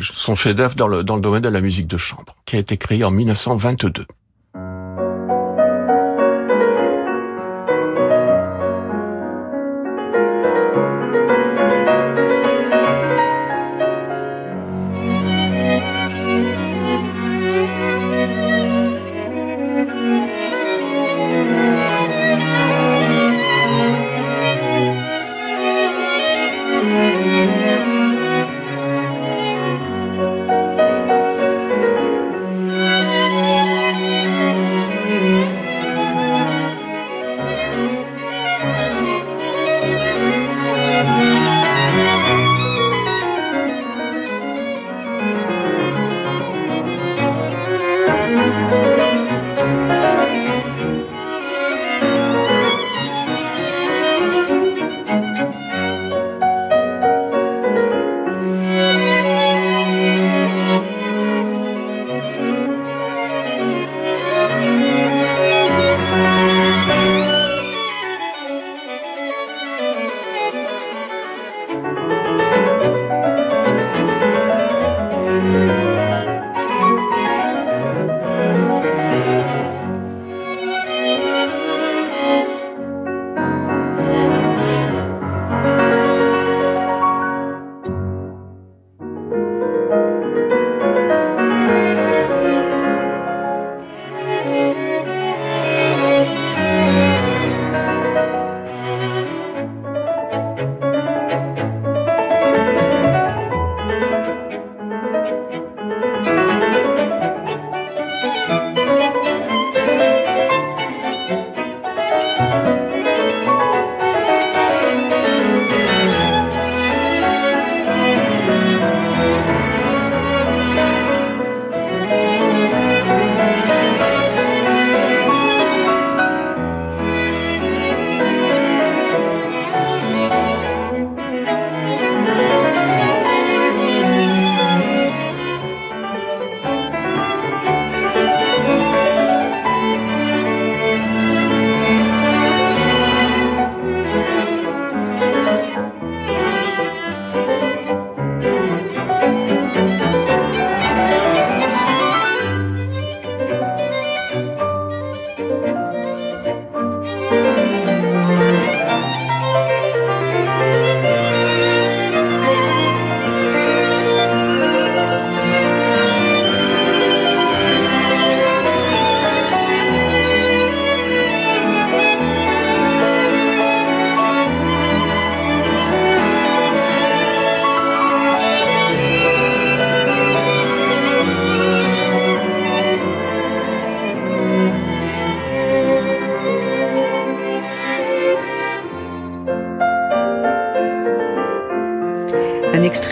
son 0.00 0.34
chef-d'œuvre 0.34 0.74
dans 0.74 0.88
le, 0.88 1.02
dans 1.02 1.16
le 1.16 1.22
domaine 1.22 1.42
de 1.42 1.48
la 1.48 1.60
musique 1.60 1.86
de 1.86 1.96
chambre, 1.96 2.36
qui 2.44 2.56
a 2.56 2.58
été 2.58 2.76
créé 2.76 3.04
en 3.04 3.10
1922. 3.10 4.06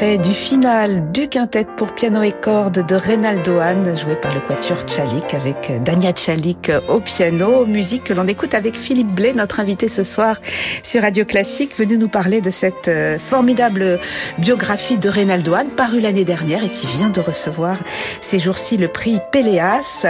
Du 0.01 0.33
final 0.33 1.11
du 1.11 1.29
quintet 1.29 1.67
pour 1.77 1.93
piano 1.93 2.23
et 2.23 2.31
cordes 2.31 2.87
de 2.87 2.95
Reynaldo 2.95 3.59
Hahn, 3.59 3.97
joué 3.97 4.15
par 4.15 4.33
le 4.33 4.41
quatuor 4.41 4.83
Tchalik 4.83 5.35
avec 5.35 5.73
Dania 5.83 6.13
Tchalik 6.13 6.71
au 6.87 7.01
piano, 7.01 7.67
musique 7.67 8.05
que 8.05 8.13
l'on 8.13 8.27
écoute 8.29 8.55
avec 8.55 8.77
Philippe 8.77 9.13
Blais, 9.13 9.33
notre 9.33 9.59
invité 9.59 9.89
ce 9.89 10.05
soir 10.05 10.37
sur 10.85 11.03
Radio 11.03 11.25
Classique, 11.25 11.77
venu 11.77 11.99
nous 11.99 12.09
parler 12.09 12.41
de 12.41 12.51
cette 12.51 12.87
euh, 12.87 13.19
formidable 13.19 13.99
biographie 14.39 14.99
de 14.99 15.09
Reynaldo 15.09 15.55
Hahn, 15.55 15.71
parue 15.71 15.99
l'année 15.99 16.25
dernière 16.25 16.63
et 16.63 16.71
qui 16.71 16.87
vient 16.87 17.11
de 17.11 17.21
recevoir 17.21 17.77
ces 18.21 18.39
jours-ci 18.39 18.77
le 18.77 18.87
prix 18.87 19.19
Péléas. 19.33 20.07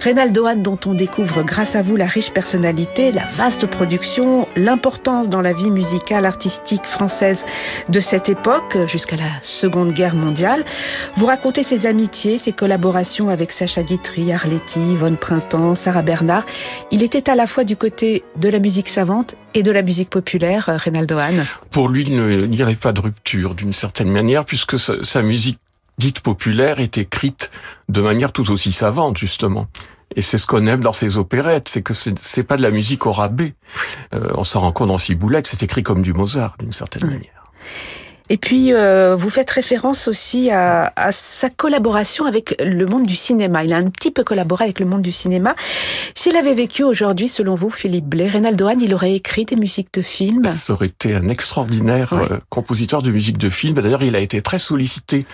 Reynaldo 0.00 0.46
Hahn 0.46 0.62
dont 0.62 0.80
on 0.84 0.94
découvre 0.94 1.44
grâce 1.44 1.76
à 1.76 1.82
vous 1.82 1.94
la 1.94 2.06
riche 2.06 2.32
personnalité, 2.32 3.12
la 3.12 3.24
vaste 3.24 3.66
production, 3.66 4.48
l'importance 4.56 5.28
dans 5.28 5.42
la 5.42 5.52
vie 5.52 5.70
musicale 5.70 6.26
artistique 6.26 6.84
française 6.84 7.46
de 7.88 8.00
cette 8.00 8.28
époque, 8.28 8.76
jusqu'à 8.88 9.14
la 9.14 9.27
Seconde 9.42 9.92
Guerre 9.92 10.14
mondiale. 10.14 10.64
Vous 11.16 11.26
racontez 11.26 11.62
ses 11.62 11.86
amitiés, 11.86 12.38
ses 12.38 12.52
collaborations 12.52 13.28
avec 13.28 13.52
Sacha 13.52 13.82
Guitry, 13.82 14.32
Arletty, 14.32 14.80
Yvonne 14.80 15.16
Printemps, 15.16 15.74
Sarah 15.74 16.02
Bernard. 16.02 16.44
Il 16.90 17.02
était 17.02 17.30
à 17.30 17.34
la 17.34 17.46
fois 17.46 17.64
du 17.64 17.76
côté 17.76 18.24
de 18.36 18.48
la 18.48 18.58
musique 18.58 18.88
savante 18.88 19.34
et 19.54 19.62
de 19.62 19.70
la 19.70 19.82
musique 19.82 20.10
populaire, 20.10 20.66
Reynaldo 20.66 21.16
Hahn. 21.18 21.44
Pour 21.70 21.88
lui, 21.88 22.02
il 22.02 22.50
n'y 22.50 22.62
avait 22.62 22.74
pas 22.74 22.92
de 22.92 23.00
rupture 23.00 23.54
d'une 23.54 23.72
certaine 23.72 24.10
manière, 24.10 24.44
puisque 24.44 24.78
sa, 24.78 25.02
sa 25.02 25.22
musique 25.22 25.58
dite 25.98 26.20
populaire 26.20 26.80
est 26.80 26.96
écrite 26.98 27.50
de 27.88 28.00
manière 28.00 28.32
tout 28.32 28.50
aussi 28.50 28.72
savante, 28.72 29.16
justement. 29.16 29.66
Et 30.16 30.22
c'est 30.22 30.38
ce 30.38 30.46
qu'on 30.46 30.66
aime 30.66 30.80
dans 30.80 30.92
ses 30.92 31.18
opérettes, 31.18 31.68
c'est 31.68 31.82
que 31.82 31.92
c'est 31.92 32.42
pas 32.42 32.56
de 32.56 32.62
la 32.62 32.70
musique 32.70 33.06
au 33.06 33.12
rabais. 33.12 33.54
Euh, 34.14 34.30
on 34.34 34.44
s'en 34.44 34.60
rend 34.60 34.72
compte 34.72 34.88
dans 34.88 34.98
Ciboulette, 34.98 35.46
c'est 35.46 35.62
écrit 35.62 35.82
comme 35.82 36.02
du 36.02 36.14
Mozart, 36.14 36.56
d'une 36.58 36.72
certaine 36.72 37.06
manière. 37.06 37.44
Et 38.30 38.36
puis, 38.36 38.72
euh, 38.72 39.16
vous 39.16 39.30
faites 39.30 39.50
référence 39.50 40.08
aussi 40.08 40.50
à, 40.50 40.92
à, 40.96 41.12
sa 41.12 41.48
collaboration 41.50 42.26
avec 42.26 42.54
le 42.62 42.86
monde 42.86 43.04
du 43.04 43.16
cinéma. 43.16 43.64
Il 43.64 43.72
a 43.72 43.76
un 43.76 43.88
petit 43.90 44.10
peu 44.10 44.24
collaboré 44.24 44.64
avec 44.64 44.80
le 44.80 44.86
monde 44.86 45.02
du 45.02 45.12
cinéma. 45.12 45.54
S'il 46.14 46.36
avait 46.36 46.54
vécu 46.54 46.84
aujourd'hui, 46.84 47.28
selon 47.28 47.54
vous, 47.54 47.70
Philippe 47.70 48.06
Blais, 48.06 48.28
Reynaldo 48.28 48.66
Hahn, 48.66 48.80
il 48.80 48.94
aurait 48.94 49.14
écrit 49.14 49.44
des 49.44 49.56
musiques 49.56 49.92
de 49.94 50.02
films? 50.02 50.46
Ça 50.46 50.74
aurait 50.74 50.86
été 50.86 51.14
un 51.14 51.28
extraordinaire 51.28 52.12
euh, 52.12 52.38
compositeur 52.50 53.02
de 53.02 53.10
musique 53.10 53.38
de 53.38 53.48
film. 53.48 53.74
D'ailleurs, 53.74 54.02
il 54.02 54.14
a 54.14 54.20
été 54.20 54.42
très 54.42 54.58
sollicité 54.58 55.26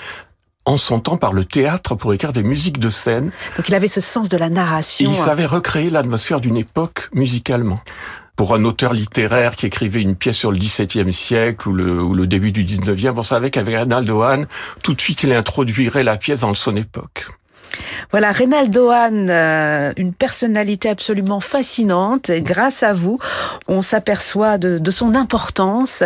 en 0.67 0.77
son 0.77 1.01
temps 1.01 1.17
par 1.17 1.33
le 1.33 1.45
théâtre 1.45 1.95
pour 1.95 2.15
écrire 2.15 2.33
des 2.33 2.43
musiques 2.43 2.79
de 2.79 2.91
scène. 2.91 3.31
Donc 3.57 3.69
il 3.69 3.75
avait 3.75 3.89
ce 3.89 4.01
sens 4.01 4.29
de 4.29 4.37
la 4.37 4.47
Et 4.47 4.51
narration. 4.51 5.11
il 5.11 5.17
savait 5.17 5.47
recréer 5.47 5.91
l'atmosphère 5.91 6.41
d'une 6.41 6.57
époque 6.57 7.11
musicalement. 7.13 7.79
Pour 8.37 8.55
un 8.55 8.65
auteur 8.65 8.93
littéraire 8.93 9.55
qui 9.55 9.67
écrivait 9.67 10.03
une 10.03 10.17
pièce 10.17 10.37
sur 10.37 10.51
le 10.51 10.59
XVIIe 10.59 11.13
siècle 11.13 11.69
ou 11.69 11.73
le, 12.15 12.27
début 12.27 12.51
du 12.51 12.65
XIXe, 12.65 13.13
on 13.17 13.23
savait 13.23 13.51
qu'avec 13.51 13.77
Reynaldo 13.77 14.23
Hahn, 14.23 14.47
tout 14.83 14.95
de 14.95 15.01
suite, 15.01 15.23
il 15.23 15.33
introduirait 15.33 16.03
la 16.03 16.17
pièce 16.17 16.41
dans 16.41 16.53
son 16.55 16.75
époque. 16.75 17.27
Voilà, 18.11 18.33
Reynaldo 18.33 18.91
Hahn, 18.91 19.29
euh, 19.31 19.93
une 19.97 20.13
personnalité 20.13 20.89
absolument 20.89 21.41
fascinante. 21.41 22.31
Et 22.31 22.43
grâce 22.43 22.83
à 22.83 22.93
vous, 22.93 23.19
on 23.69 23.83
s'aperçoit 23.83 24.59
de, 24.59 24.79
de 24.79 24.91
son 24.91 25.15
importance, 25.15 26.03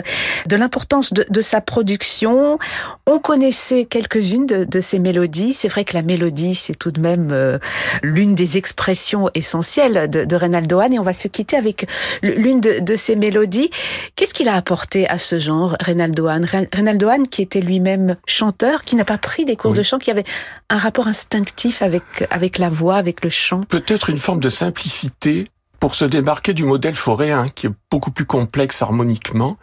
de 0.46 0.56
l'importance 0.56 1.12
de, 1.12 1.26
de 1.28 1.40
sa 1.42 1.60
production. 1.60 2.58
On 3.06 3.18
connaissait 3.18 3.84
quelques-unes 3.84 4.46
de, 4.46 4.64
de 4.64 4.80
ses 4.80 4.98
mélodies. 4.98 5.54
C'est 5.54 5.68
vrai 5.68 5.84
que 5.84 5.94
la 5.94 6.02
mélodie, 6.02 6.54
c'est 6.54 6.74
tout 6.74 6.90
de 6.90 7.00
même 7.00 7.30
euh, 7.32 7.58
l'une 8.02 8.34
des 8.34 8.56
expressions 8.56 9.28
essentielles 9.34 10.08
de, 10.08 10.36
Reynaldo 10.36 10.78
Hahn. 10.80 10.92
Et 10.94 10.98
on 10.98 11.02
va 11.02 11.12
se 11.12 11.28
quitter 11.28 11.56
avec 11.56 11.86
l'une 12.22 12.60
de, 12.60 12.96
ses 12.96 13.16
mélodies. 13.16 13.70
Qu'est-ce 14.16 14.34
qu'il 14.34 14.48
a 14.48 14.54
apporté 14.54 15.08
à 15.08 15.18
ce 15.18 15.38
genre, 15.38 15.76
Reynaldo 15.80 16.26
Hahn 16.26 16.44
Re- 16.44 16.68
Reynaldo 16.74 17.08
Hahn, 17.08 17.28
qui 17.28 17.42
était 17.42 17.60
lui-même 17.60 18.14
chanteur, 18.26 18.82
qui 18.82 18.96
n'a 18.96 19.04
pas 19.04 19.18
pris 19.18 19.44
des 19.44 19.56
cours 19.56 19.72
Oui. 19.72 19.78
de 19.78 19.82
chant, 19.82 19.98
qui 19.98 20.10
avait 20.10 20.24
un 20.70 20.78
rapport 20.78 21.08
instinctif 21.08 21.57
avec, 21.80 22.04
avec 22.30 22.58
la 22.58 22.68
voix, 22.70 22.96
avec 22.96 23.24
le 23.24 23.30
chant. 23.30 23.62
Peut-être 23.68 24.10
une 24.10 24.18
forme 24.18 24.40
de 24.40 24.48
simplicité 24.48 25.44
pour 25.80 25.94
se 25.94 26.04
démarquer 26.04 26.54
du 26.54 26.64
modèle 26.64 26.96
foréen, 26.96 27.46
qui 27.48 27.66
est 27.66 27.70
beaucoup 27.90 28.10
plus 28.10 28.24
complexe 28.26 28.82
harmoniquement. 28.82 29.56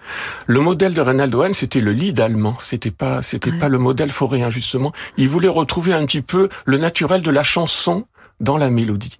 Le 0.47 0.59
modèle 0.61 0.93
de 0.93 1.01
Reynaldo 1.01 1.41
Hahn, 1.41 1.53
c'était 1.53 1.81
le 1.81 1.91
lead 1.91 2.19
allemand. 2.19 2.55
C'était 2.59 2.91
pas, 2.91 3.21
c'était 3.21 3.51
Ouais. 3.51 3.57
pas 3.57 3.69
le 3.69 3.77
modèle 3.79 4.11
foréen, 4.11 4.49
justement. 4.49 4.93
Il 5.17 5.27
voulait 5.29 5.49
retrouver 5.49 5.93
un 5.93 6.05
petit 6.05 6.21
peu 6.21 6.47
le 6.65 6.77
naturel 6.77 7.21
de 7.21 7.31
la 7.31 7.43
chanson 7.43 8.05
dans 8.39 8.57
la 8.57 8.69
mélodie. 8.69 9.17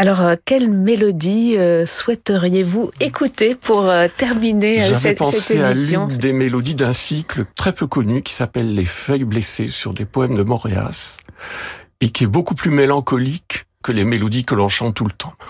Alors, 0.00 0.22
euh, 0.22 0.34
quelle 0.46 0.70
mélodie 0.70 1.58
euh, 1.58 1.84
souhaiteriez-vous 1.84 2.90
écouter 3.00 3.54
pour 3.54 3.82
euh, 3.82 4.08
terminer 4.16 4.82
cette, 4.82 4.96
cette 4.96 5.18
pensé 5.18 5.60
à 5.60 5.74
l'une 5.74 6.06
des 6.06 6.32
mélodies 6.32 6.74
d'un 6.74 6.94
cycle 6.94 7.44
très 7.54 7.74
peu 7.74 7.86
connu 7.86 8.22
qui 8.22 8.32
s'appelle 8.32 8.74
Les 8.74 8.86
feuilles 8.86 9.24
blessées 9.24 9.68
sur 9.68 9.92
des 9.92 10.06
poèmes 10.06 10.34
de 10.34 10.42
Moréas 10.42 11.18
et 12.00 12.08
qui 12.08 12.24
est 12.24 12.28
beaucoup 12.28 12.54
plus 12.54 12.70
mélancolique 12.70 13.66
que 13.82 13.92
les 13.92 14.04
mélodies 14.04 14.44
que 14.44 14.54
l'on 14.54 14.68
chante 14.68 14.94
tout 14.94 15.04
le 15.04 15.12
temps. 15.12 15.32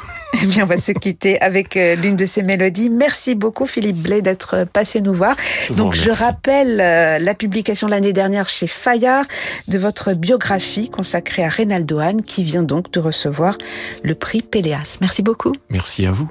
Eh 0.43 0.47
bien, 0.47 0.63
on 0.63 0.67
va 0.67 0.79
se 0.79 0.93
quitter 0.93 1.39
avec 1.41 1.77
euh, 1.77 1.97
l'une 1.97 2.17
de 2.17 2.25
ces 2.25 2.43
mélodies. 2.43 2.89
Merci 2.89 3.35
beaucoup, 3.35 3.67
Philippe 3.67 3.99
Blais, 3.99 4.23
d'être 4.23 4.65
passé 4.73 5.03
nous 5.03 5.13
voir. 5.13 5.35
Je 5.69 5.75
Donc, 5.75 5.95
je 5.95 6.11
rappelle 6.11 6.81
euh, 6.81 7.19
la 7.19 7.35
publication 7.35 7.89
l'année 7.89 8.15
dernière 8.15 8.49
chez 8.49 8.69
Fayard 8.69 9.25
de 9.69 9.77
votre 9.77 10.15
biographie 10.15 10.89
consacrée 10.89 11.45
à 11.45 11.49
Reynaldo 11.49 11.99
Hahn, 11.99 12.23
qui 12.23 12.45
vient 12.45 12.63
donc 12.63 12.91
de 12.93 13.01
recevoir 13.01 13.59
le 14.03 14.15
prix 14.15 14.41
Péléas. 14.41 14.97
Merci 15.01 15.23
beaucoup. 15.23 15.53
Merci 15.69 16.07
à 16.07 16.13
vous. 16.13 16.31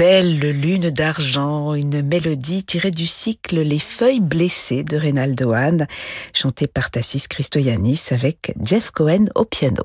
Belle 0.00 0.38
lune 0.38 0.88
d'argent, 0.88 1.74
une 1.74 2.00
mélodie 2.00 2.64
tirée 2.64 2.90
du 2.90 3.04
cycle 3.04 3.60
Les 3.60 3.78
feuilles 3.78 4.20
blessées 4.20 4.82
de 4.82 4.96
Reynaldo 4.96 5.52
Hahn, 5.52 5.86
chantée 6.32 6.66
par 6.66 6.90
Tassis 6.90 7.24
Christoyanis 7.28 8.04
avec 8.10 8.54
Jeff 8.62 8.92
Cohen 8.92 9.26
au 9.34 9.44
piano. 9.44 9.82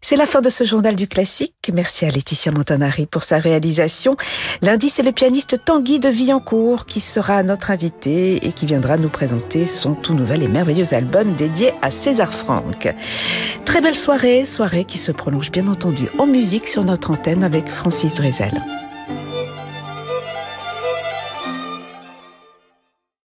C'est 0.00 0.16
la 0.16 0.24
fin 0.24 0.40
de 0.40 0.48
ce 0.48 0.64
journal 0.64 0.96
du 0.96 1.06
classique. 1.06 1.70
Merci 1.70 2.06
à 2.06 2.10
Laetitia 2.10 2.50
Montanari 2.50 3.04
pour 3.04 3.22
sa 3.22 3.36
réalisation. 3.36 4.16
Lundi, 4.62 4.88
c'est 4.88 5.02
le 5.02 5.12
pianiste 5.12 5.66
Tanguy 5.66 6.00
de 6.00 6.08
Villancourt 6.08 6.86
qui 6.86 7.00
sera 7.00 7.42
notre 7.42 7.70
invité 7.70 8.36
et 8.36 8.52
qui 8.52 8.64
viendra 8.64 8.96
nous 8.96 9.10
présenter 9.10 9.66
son 9.66 9.92
tout 9.92 10.14
nouvel 10.14 10.42
et 10.42 10.48
merveilleux 10.48 10.94
album 10.94 11.34
dédié 11.34 11.72
à 11.82 11.90
César 11.90 12.32
Franck. 12.32 12.88
Très 13.66 13.82
belle 13.82 13.94
soirée, 13.94 14.46
soirée 14.46 14.86
qui 14.86 14.96
se 14.96 15.12
prolonge 15.12 15.50
bien 15.50 15.68
entendu 15.68 16.08
en 16.16 16.26
musique 16.26 16.66
sur 16.66 16.84
notre 16.84 17.10
antenne 17.10 17.44
avec 17.44 17.68
Francis 17.68 18.14
Drezel. 18.14 18.54